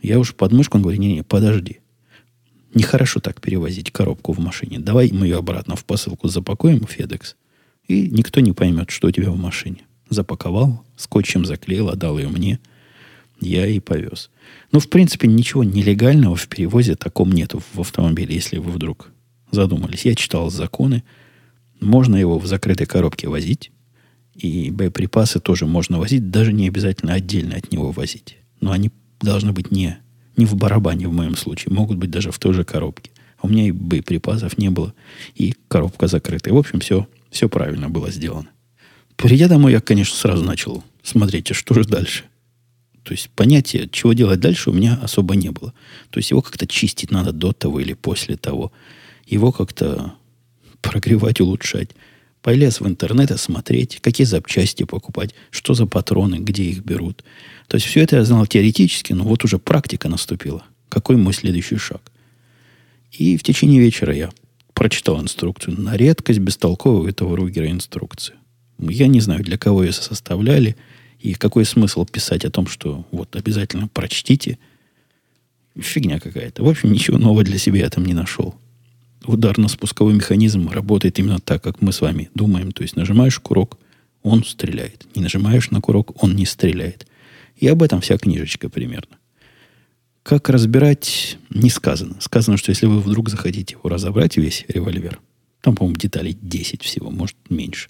Я 0.00 0.18
уж 0.18 0.34
под 0.34 0.52
мышку, 0.52 0.78
он 0.78 0.82
говорит, 0.82 1.00
не-не, 1.00 1.22
подожди. 1.22 1.80
Нехорошо 2.74 3.20
так 3.20 3.40
перевозить 3.40 3.90
коробку 3.90 4.32
в 4.32 4.38
машине. 4.38 4.78
Давай 4.78 5.10
мы 5.12 5.26
ее 5.26 5.38
обратно 5.38 5.76
в 5.76 5.84
посылку 5.84 6.28
запакуем 6.28 6.86
в 6.86 6.96
FedEx, 6.96 7.34
и 7.88 8.08
никто 8.10 8.40
не 8.40 8.52
поймет, 8.52 8.90
что 8.90 9.08
у 9.08 9.10
тебя 9.10 9.30
в 9.30 9.36
машине. 9.36 9.82
Запаковал, 10.08 10.84
скотчем 10.96 11.44
заклеил, 11.44 11.88
отдал 11.88 12.18
ее 12.18 12.28
мне. 12.28 12.60
Я 13.40 13.66
и 13.66 13.80
повез. 13.80 14.30
Ну, 14.70 14.80
в 14.80 14.88
принципе, 14.88 15.26
ничего 15.26 15.64
нелегального 15.64 16.36
в 16.36 16.46
перевозе 16.48 16.94
таком 16.94 17.32
нету 17.32 17.62
в 17.72 17.80
автомобиле, 17.80 18.34
если 18.34 18.58
вы 18.58 18.70
вдруг 18.70 19.10
задумались. 19.50 20.04
Я 20.04 20.14
читал 20.14 20.50
законы. 20.50 21.02
Можно 21.80 22.16
его 22.16 22.38
в 22.38 22.46
закрытой 22.46 22.86
коробке 22.86 23.28
возить. 23.28 23.72
И 24.34 24.70
боеприпасы 24.70 25.40
тоже 25.40 25.66
можно 25.66 25.98
возить. 25.98 26.30
Даже 26.30 26.52
не 26.52 26.68
обязательно 26.68 27.14
отдельно 27.14 27.56
от 27.56 27.72
него 27.72 27.90
возить. 27.90 28.36
Но 28.60 28.72
они 28.72 28.90
должны 29.20 29.52
быть 29.52 29.70
не 29.70 29.98
не 30.36 30.46
в 30.46 30.56
барабане 30.56 31.06
в 31.06 31.12
моем 31.12 31.36
случае. 31.36 31.74
Могут 31.74 31.98
быть 31.98 32.10
даже 32.10 32.32
в 32.32 32.38
той 32.38 32.54
же 32.54 32.64
коробке. 32.64 33.10
У 33.42 33.48
меня 33.48 33.68
и 33.68 33.72
боеприпасов 33.72 34.56
не 34.58 34.70
было. 34.70 34.94
И 35.34 35.54
коробка 35.68 36.06
закрытая. 36.06 36.54
В 36.54 36.58
общем, 36.58 36.80
все, 36.80 37.06
все 37.30 37.48
правильно 37.48 37.88
было 37.90 38.10
сделано. 38.10 38.48
Придя 39.16 39.48
домой, 39.48 39.72
я, 39.72 39.80
конечно, 39.80 40.16
сразу 40.16 40.42
начал 40.42 40.82
смотреть, 41.02 41.50
а 41.50 41.54
что 41.54 41.74
же 41.74 41.84
дальше. 41.84 42.24
То 43.02 43.12
есть 43.12 43.30
понятия, 43.30 43.88
чего 43.90 44.12
делать 44.12 44.40
дальше, 44.40 44.70
у 44.70 44.72
меня 44.72 44.98
особо 45.02 45.34
не 45.34 45.50
было. 45.50 45.72
То 46.10 46.18
есть 46.18 46.30
его 46.30 46.42
как-то 46.42 46.66
чистить 46.66 47.10
надо 47.10 47.32
до 47.32 47.52
того 47.52 47.80
или 47.80 47.94
после 47.94 48.36
того. 48.36 48.72
Его 49.26 49.52
как-то 49.52 50.14
прогревать, 50.80 51.40
улучшать. 51.40 51.90
Полез 52.42 52.80
в 52.80 52.86
интернет 52.86 53.38
смотреть, 53.38 54.00
какие 54.00 54.24
запчасти 54.24 54.84
покупать, 54.84 55.34
что 55.50 55.74
за 55.74 55.86
патроны, 55.86 56.36
где 56.36 56.64
их 56.64 56.82
берут. 56.82 57.22
То 57.68 57.76
есть 57.76 57.86
все 57.86 58.00
это 58.00 58.16
я 58.16 58.24
знал 58.24 58.46
теоретически, 58.46 59.12
но 59.12 59.24
вот 59.24 59.44
уже 59.44 59.58
практика 59.58 60.08
наступила. 60.08 60.64
Какой 60.88 61.16
мой 61.16 61.34
следующий 61.34 61.76
шаг? 61.76 62.10
И 63.12 63.36
в 63.36 63.42
течение 63.42 63.80
вечера 63.80 64.14
я 64.14 64.30
прочитал 64.72 65.20
инструкцию. 65.20 65.78
На 65.78 65.96
редкость 65.96 66.38
бестолковую 66.38 67.10
этого 67.10 67.36
Ругера 67.36 67.70
инструкцию. 67.70 68.36
Я 68.78 69.08
не 69.08 69.20
знаю, 69.20 69.44
для 69.44 69.58
кого 69.58 69.84
ее 69.84 69.92
составляли, 69.92 70.76
и 71.20 71.34
какой 71.34 71.64
смысл 71.64 72.04
писать 72.06 72.44
о 72.44 72.50
том, 72.50 72.66
что 72.66 73.06
вот 73.10 73.36
обязательно 73.36 73.88
прочтите. 73.88 74.58
Фигня 75.76 76.18
какая-то. 76.18 76.64
В 76.64 76.68
общем, 76.68 76.92
ничего 76.92 77.18
нового 77.18 77.44
для 77.44 77.58
себя 77.58 77.80
я 77.80 77.90
там 77.90 78.04
не 78.04 78.14
нашел 78.14 78.54
ударно-спусковой 79.24 80.14
механизм 80.14 80.68
работает 80.68 81.18
именно 81.18 81.38
так, 81.38 81.62
как 81.62 81.82
мы 81.82 81.92
с 81.92 82.00
вами 82.00 82.30
думаем. 82.34 82.72
То 82.72 82.82
есть 82.82 82.96
нажимаешь 82.96 83.38
курок, 83.38 83.78
он 84.22 84.44
стреляет. 84.44 85.06
Не 85.14 85.22
нажимаешь 85.22 85.70
на 85.70 85.80
курок, 85.80 86.22
он 86.22 86.34
не 86.36 86.46
стреляет. 86.46 87.06
И 87.56 87.66
об 87.66 87.82
этом 87.82 88.00
вся 88.00 88.16
книжечка 88.18 88.68
примерно. 88.68 89.18
Как 90.22 90.48
разбирать, 90.48 91.38
не 91.50 91.70
сказано. 91.70 92.16
Сказано, 92.20 92.56
что 92.56 92.70
если 92.70 92.86
вы 92.86 93.00
вдруг 93.00 93.30
захотите 93.30 93.74
его 93.74 93.88
разобрать, 93.88 94.36
весь 94.36 94.64
револьвер, 94.68 95.20
там, 95.60 95.76
по-моему, 95.76 95.98
деталей 95.98 96.36
10 96.40 96.82
всего, 96.82 97.10
может, 97.10 97.36
меньше, 97.48 97.88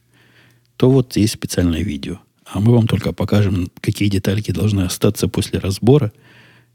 то 0.76 0.90
вот 0.90 1.16
есть 1.16 1.34
специальное 1.34 1.82
видео. 1.82 2.20
А 2.52 2.60
мы 2.60 2.72
вам 2.72 2.86
только 2.86 3.12
покажем, 3.12 3.70
какие 3.80 4.08
детальки 4.08 4.50
должны 4.50 4.82
остаться 4.82 5.28
после 5.28 5.58
разбора– 5.58 6.12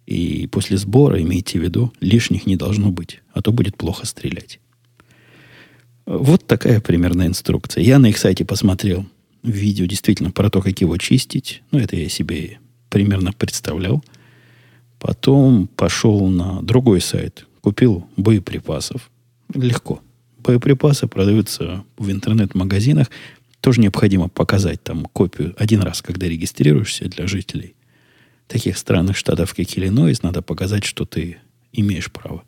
и 0.06 0.48
после 0.48 0.78
сбора, 0.78 1.22
имейте 1.22 1.60
в 1.60 1.64
виду, 1.64 1.92
лишних 2.00 2.46
не 2.46 2.56
должно 2.56 2.92
быть, 2.92 3.22
а 3.34 3.42
то 3.42 3.52
будет 3.52 3.78
плохо 3.78 4.06
стрелять. 4.06 4.60
Вот 6.06 6.46
такая 6.46 6.80
примерная 6.80 7.28
инструкция. 7.28 7.84
Я 7.84 7.98
на 7.98 8.08
их 8.08 8.18
сайте 8.18 8.46
посмотрел 8.46 9.06
видео 9.42 9.86
действительно 9.86 10.32
про 10.32 10.50
то, 10.50 10.62
как 10.62 10.80
его 10.82 10.98
чистить. 10.98 11.64
Ну, 11.72 11.80
это 11.80 11.96
я 11.96 12.10
себе 12.10 12.60
примерно 12.90 13.34
представлял. 13.34 14.04
Потом 15.00 15.68
пошел 15.68 16.28
на 16.28 16.62
другой 16.62 17.02
сайт, 17.02 17.48
купил 17.62 18.08
боеприпасов. 18.18 19.10
Легко. 19.54 20.02
Боеприпасы 20.40 21.08
продаются 21.08 21.84
в 21.98 22.12
интернет-магазинах. 22.12 23.10
Тоже 23.66 23.82
необходимо 23.82 24.30
показать 24.30 24.84
там 24.84 25.06
копию 25.06 25.56
один 25.58 25.82
раз, 25.82 26.04
когда 26.04 26.28
регистрируешься 26.28 27.06
для 27.06 27.26
жителей 27.26 27.74
таких 28.46 28.78
странных 28.78 29.18
штатов, 29.18 29.56
как 29.56 29.76
Иллинойс, 29.76 30.22
надо 30.22 30.44
показать, 30.44 30.84
что 30.84 31.04
ты 31.04 31.40
имеешь 31.74 32.12
право. 32.12 32.44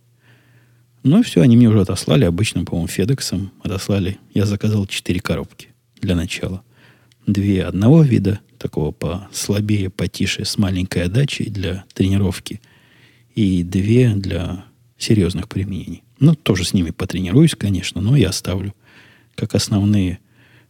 Ну 1.02 1.22
и 1.22 1.24
все, 1.24 1.42
они 1.42 1.58
мне 1.58 1.70
уже 1.70 1.82
отослали, 1.82 2.24
обычным, 2.26 2.68
по-моему, 2.68 2.88
Федексом 2.88 3.52
отослали. 3.64 4.20
Я 4.36 4.46
заказал 4.46 4.86
четыре 4.86 5.20
коробки 5.20 5.70
для 6.00 6.16
начала. 6.16 6.62
Две 7.26 7.64
одного 7.64 8.04
вида, 8.04 8.40
такого 8.60 8.92
послабее, 8.92 9.90
потише, 9.90 10.46
с 10.46 10.60
маленькой 10.60 11.06
отдачей 11.06 11.50
для 11.50 11.84
тренировки. 11.96 12.62
И 13.34 13.64
две 13.64 14.14
для 14.14 14.66
серьезных 15.00 15.50
применений. 15.50 16.04
Ну, 16.20 16.36
тоже 16.36 16.64
с 16.64 16.76
ними 16.76 16.92
потренируюсь, 16.92 17.56
конечно, 17.56 18.02
но 18.02 18.16
я 18.16 18.30
оставлю 18.30 18.76
как 19.34 19.56
основные 19.56 20.20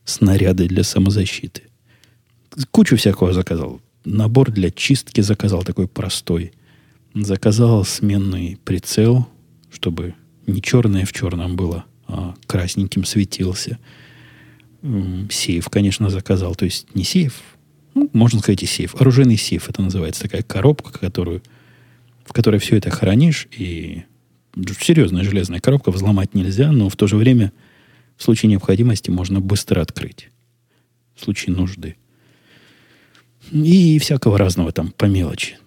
снаряды 0.08 0.68
для 0.68 0.84
самозащиты. 0.84 1.64
Кучу 2.72 2.97
всякого 2.97 3.34
заказал 3.34 3.80
набор 4.08 4.51
для 4.51 4.72
чистки 4.72 5.22
заказал 5.22 5.64
такой 5.64 5.88
простой. 5.88 6.53
Заказал 7.14 7.84
сменный 7.84 8.58
прицел, 8.64 9.28
чтобы 9.72 10.16
не 10.45 10.62
черное 10.62 11.05
в 11.05 11.14
черном 11.14 11.55
было, 11.55 11.86
а 12.08 12.36
красненьким 12.45 13.05
светился. 13.05 13.80
Сейф, 15.30 15.70
конечно, 15.70 16.10
заказал. 16.10 16.55
То 16.55 16.66
есть 16.66 16.93
не 16.95 17.03
сейф, 17.03 17.41
ну, 17.95 18.10
можно 18.14 18.39
сказать 18.39 18.64
и 18.64 18.66
сейф. 18.66 18.95
Оружейный 18.95 19.38
сейф 19.38 19.70
это 19.70 19.82
называется. 19.82 20.24
Такая 20.24 20.43
коробка, 20.43 20.97
которую, 20.97 21.41
в 22.24 22.34
которой 22.34 22.60
все 22.60 22.78
это 22.78 22.89
хранишь. 22.91 23.47
И 23.58 24.03
серьезная 24.80 25.24
железная 25.24 25.60
коробка, 25.60 25.91
взломать 25.91 26.34
нельзя, 26.34 26.72
но 26.72 26.89
в 26.89 26.95
то 26.95 27.08
же 27.08 27.18
время 27.18 27.51
в 28.18 28.24
случае 28.24 28.51
необходимости 28.51 29.09
можно 29.09 29.39
быстро 29.39 29.82
открыть. 29.82 30.30
В 31.15 31.24
случае 31.24 31.55
нужды. 31.55 31.95
И 33.51 33.97
всякого 33.99 34.38
разного 34.38 34.72
там 34.72 34.91
по 34.91 35.05
мелочи. 35.05 35.57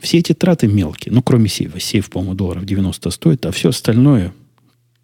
Все 0.00 0.18
эти 0.18 0.32
траты 0.32 0.68
мелкие, 0.68 1.12
ну, 1.12 1.22
кроме 1.22 1.48
сейфа. 1.48 1.80
Сейф, 1.80 2.10
по-моему, 2.10 2.34
долларов 2.34 2.64
90 2.64 3.10
стоит, 3.10 3.46
а 3.46 3.52
все 3.52 3.70
остальное 3.70 4.32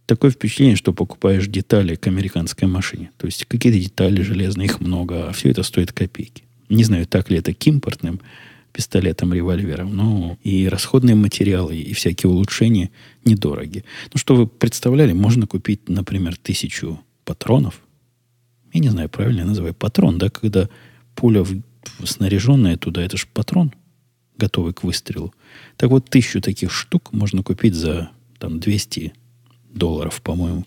такое 0.07 0.31
впечатление, 0.31 0.77
что 0.77 0.93
покупаешь 0.93 1.47
детали 1.47 1.95
к 1.95 2.07
американской 2.07 2.69
машине. 2.69 3.11
То 3.17 3.27
есть 3.27 3.47
какие-то 3.47 3.79
детали 3.79 4.23
железные, 4.23 4.67
их 4.67 4.81
много, 4.81 5.29
а 5.29 5.33
все 5.33 5.51
это 5.51 5.63
стоит 5.63 5.93
копейки. 5.93 6.45
Не 6.69 6.85
знаю, 6.85 7.07
так 7.07 7.31
ли 7.31 7.39
это 7.39 7.55
к 7.55 7.67
импортным 7.67 8.21
пистолетам, 8.75 9.33
револьверам, 9.33 9.97
но 9.97 10.37
и 10.43 10.69
расходные 10.69 11.15
материалы, 11.15 11.77
и 11.77 11.95
всякие 11.95 12.29
улучшения 12.29 12.91
недороги. 13.25 13.85
Ну, 14.13 14.19
что 14.19 14.35
вы 14.35 14.49
представляли, 14.49 15.13
можно 15.13 15.47
купить, 15.47 15.89
например, 15.89 16.37
тысячу 16.37 17.01
патронов. 17.25 17.81
Я 18.73 18.81
не 18.81 18.89
знаю, 18.89 19.09
правильно 19.09 19.41
я 19.41 19.47
называю 19.47 19.75
патрон, 19.75 20.19
да, 20.19 20.29
когда 20.29 20.69
пуля 21.15 21.45
в 21.45 21.63
снаряженная 22.05 22.77
туда, 22.77 23.03
это 23.03 23.17
же 23.17 23.27
патрон, 23.33 23.73
готовый 24.37 24.75
к 24.75 24.83
выстрелу. 24.83 25.33
Так 25.77 25.91
вот, 25.91 26.11
тысячу 26.11 26.41
таких 26.41 26.73
штук 26.73 27.13
можно 27.13 27.45
купить 27.45 27.75
за 27.75 28.11
там, 28.41 28.59
200 28.59 29.13
долларов, 29.71 30.21
по-моему. 30.21 30.67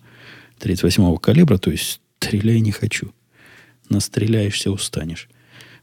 38-го 0.60 1.18
калибра, 1.18 1.58
то 1.58 1.72
есть 1.72 2.00
стреляй 2.20 2.62
не 2.62 2.72
хочу. 2.72 3.14
Настреляешься, 3.90 4.72
устанешь. 4.72 5.28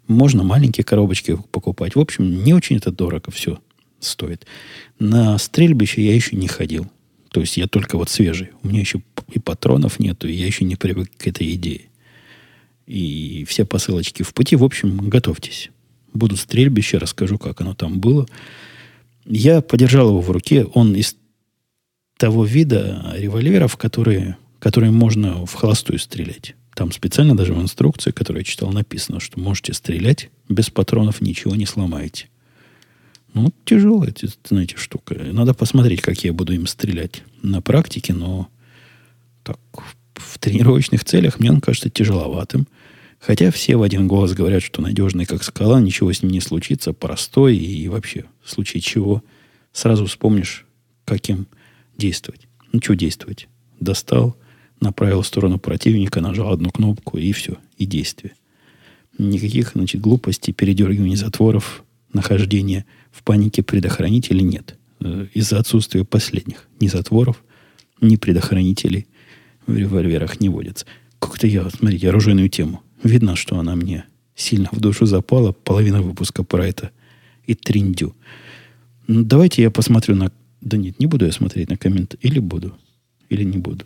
Можно 0.06 0.42
маленькие 0.42 0.84
коробочки 0.84 1.38
покупать. 1.50 1.94
В 1.94 2.00
общем, 2.00 2.44
не 2.44 2.52
очень 2.52 2.76
это 2.76 2.90
дорого 2.90 3.30
все 3.30 3.58
стоит. 4.00 4.46
На 4.98 5.38
стрельбище 5.38 6.02
я 6.02 6.14
еще 6.14 6.36
не 6.36 6.48
ходил. 6.48 6.86
То 7.30 7.40
есть 7.40 7.56
я 7.56 7.66
только 7.66 7.96
вот 7.96 8.10
свежий. 8.10 8.50
У 8.62 8.68
меня 8.68 8.80
еще 8.80 9.02
и 9.32 9.38
патронов 9.38 9.98
нету, 9.98 10.28
и 10.28 10.32
я 10.32 10.46
еще 10.46 10.64
не 10.64 10.76
привык 10.76 11.10
к 11.16 11.26
этой 11.26 11.52
идее. 11.54 11.88
И 12.86 13.44
все 13.48 13.64
посылочки 13.64 14.22
в 14.22 14.34
пути. 14.34 14.56
В 14.56 14.64
общем, 14.64 15.08
готовьтесь. 15.08 15.70
Буду 16.12 16.36
стрельбище, 16.36 16.98
расскажу, 16.98 17.38
как 17.38 17.60
оно 17.60 17.74
там 17.74 17.98
было. 17.98 18.26
Я 19.24 19.62
подержал 19.62 20.10
его 20.10 20.20
в 20.20 20.30
руке. 20.30 20.64
Он 20.64 20.94
из 20.94 21.16
того 22.18 22.44
вида 22.44 23.14
револьверов, 23.16 23.76
которые, 23.76 24.36
которые 24.58 24.92
можно 24.92 25.44
в 25.46 25.54
холостую 25.54 25.98
стрелять. 25.98 26.54
Там 26.74 26.90
специально 26.90 27.36
даже 27.36 27.54
в 27.54 27.62
инструкции, 27.62 28.10
которую 28.10 28.40
я 28.40 28.44
читал, 28.44 28.72
написано, 28.72 29.20
что 29.20 29.38
можете 29.38 29.72
стрелять 29.72 30.30
без 30.48 30.70
патронов, 30.70 31.20
ничего 31.20 31.54
не 31.54 31.66
сломаете. 31.66 32.28
Ну, 33.32 33.52
тяжелая, 33.64 34.14
знаете, 34.44 34.76
штука. 34.76 35.14
Надо 35.14 35.54
посмотреть, 35.54 36.02
как 36.02 36.22
я 36.24 36.32
буду 36.32 36.52
им 36.52 36.66
стрелять 36.66 37.22
на 37.42 37.60
практике, 37.60 38.12
но 38.12 38.48
так, 39.42 39.58
в 40.14 40.38
тренировочных 40.38 41.04
целях 41.04 41.40
мне 41.40 41.50
он 41.50 41.60
кажется 41.60 41.90
тяжеловатым. 41.90 42.66
Хотя 43.20 43.50
все 43.50 43.76
в 43.76 43.82
один 43.82 44.06
голос 44.06 44.32
говорят, 44.32 44.62
что 44.62 44.82
надежный 44.82 45.24
как 45.24 45.42
скала, 45.42 45.80
ничего 45.80 46.12
с 46.12 46.22
ним 46.22 46.32
не 46.32 46.40
случится, 46.40 46.92
простой 46.92 47.56
и 47.56 47.88
вообще 47.88 48.24
в 48.42 48.50
случае 48.50 48.80
чего 48.82 49.22
сразу 49.72 50.06
вспомнишь, 50.06 50.66
каким 51.04 51.46
действовать. 51.96 52.46
Ну, 52.72 52.80
что 52.82 52.94
действовать? 52.94 53.48
Достал, 53.80 54.36
направил 54.84 55.22
в 55.22 55.26
сторону 55.26 55.58
противника, 55.58 56.20
нажал 56.20 56.52
одну 56.52 56.70
кнопку, 56.70 57.18
и 57.18 57.32
все, 57.32 57.56
и 57.76 57.86
действие. 57.86 58.34
Никаких, 59.18 59.72
значит, 59.74 60.00
глупостей, 60.00 60.52
передергиваний 60.52 61.16
затворов, 61.16 61.84
нахождения 62.12 62.84
в 63.10 63.22
панике 63.22 63.62
предохранителей 63.62 64.42
нет. 64.42 64.76
Э, 65.00 65.26
из-за 65.34 65.58
отсутствия 65.58 66.04
последних. 66.04 66.68
Ни 66.80 66.88
затворов, 66.88 67.42
ни 68.00 68.16
предохранителей 68.16 69.06
в 69.66 69.76
револьверах 69.76 70.40
не 70.40 70.48
водится. 70.48 70.86
Как-то 71.18 71.46
я, 71.46 71.68
смотрите, 71.70 72.08
оружейную 72.08 72.48
тему. 72.48 72.82
Видно, 73.02 73.36
что 73.36 73.58
она 73.58 73.76
мне 73.76 74.04
сильно 74.34 74.68
в 74.72 74.80
душу 74.80 75.06
запала. 75.06 75.52
Половина 75.52 76.02
выпуска 76.02 76.42
про 76.42 76.66
это 76.66 76.90
и 77.46 77.54
триндю. 77.54 78.14
Ну, 79.06 79.24
давайте 79.24 79.62
я 79.62 79.70
посмотрю 79.70 80.16
на... 80.16 80.32
Да 80.60 80.76
нет, 80.76 80.98
не 80.98 81.06
буду 81.06 81.26
я 81.26 81.32
смотреть 81.32 81.68
на 81.68 81.76
коммент. 81.76 82.16
Или 82.20 82.38
буду, 82.38 82.74
или 83.28 83.44
не 83.44 83.58
буду. 83.58 83.84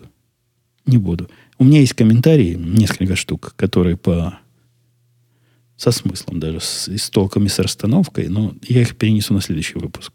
Не 0.88 0.96
буду. 0.96 1.28
У 1.58 1.64
меня 1.64 1.80
есть 1.80 1.92
комментарии, 1.92 2.54
несколько 2.54 3.14
штук, 3.14 3.52
которые 3.56 3.98
по 3.98 4.38
со 5.76 5.92
смыслом 5.92 6.40
даже, 6.40 6.60
с, 6.60 6.88
с 6.88 7.10
толком 7.10 7.44
и 7.44 7.48
с 7.48 7.58
расстановкой, 7.58 8.28
но 8.28 8.54
я 8.66 8.80
их 8.80 8.96
перенесу 8.96 9.34
на 9.34 9.42
следующий 9.42 9.78
выпуск. 9.78 10.12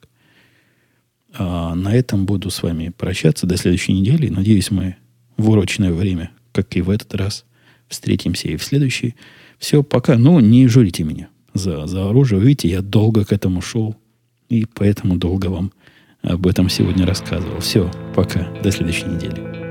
А 1.31 1.75
на 1.75 1.95
этом 1.95 2.25
буду 2.25 2.49
с 2.49 2.63
вами 2.63 2.89
прощаться 2.89 3.45
до 3.45 3.55
следующей 3.55 3.93
недели. 3.93 4.29
Надеюсь, 4.29 4.71
мы 4.71 4.97
в 5.37 5.49
урочное 5.49 5.93
время, 5.93 6.31
как 6.51 6.75
и 6.75 6.81
в 6.81 6.89
этот 6.89 7.13
раз, 7.13 7.45
встретимся 7.87 8.49
и 8.49 8.57
в 8.57 8.63
следующий. 8.63 9.15
Все, 9.59 9.83
пока. 9.83 10.17
Ну, 10.17 10.39
не 10.39 10.67
журите 10.67 11.03
меня 11.03 11.29
за, 11.53 11.85
за 11.85 12.09
оружие. 12.09 12.41
Видите, 12.41 12.67
я 12.67 12.81
долго 12.81 13.25
к 13.25 13.31
этому 13.31 13.61
шел, 13.61 13.95
и 14.49 14.65
поэтому 14.65 15.17
долго 15.17 15.47
вам 15.47 15.71
об 16.23 16.47
этом 16.47 16.67
сегодня 16.67 17.05
рассказывал. 17.05 17.59
Все, 17.59 17.91
пока. 18.15 18.51
До 18.63 18.71
следующей 18.71 19.05
недели. 19.05 19.62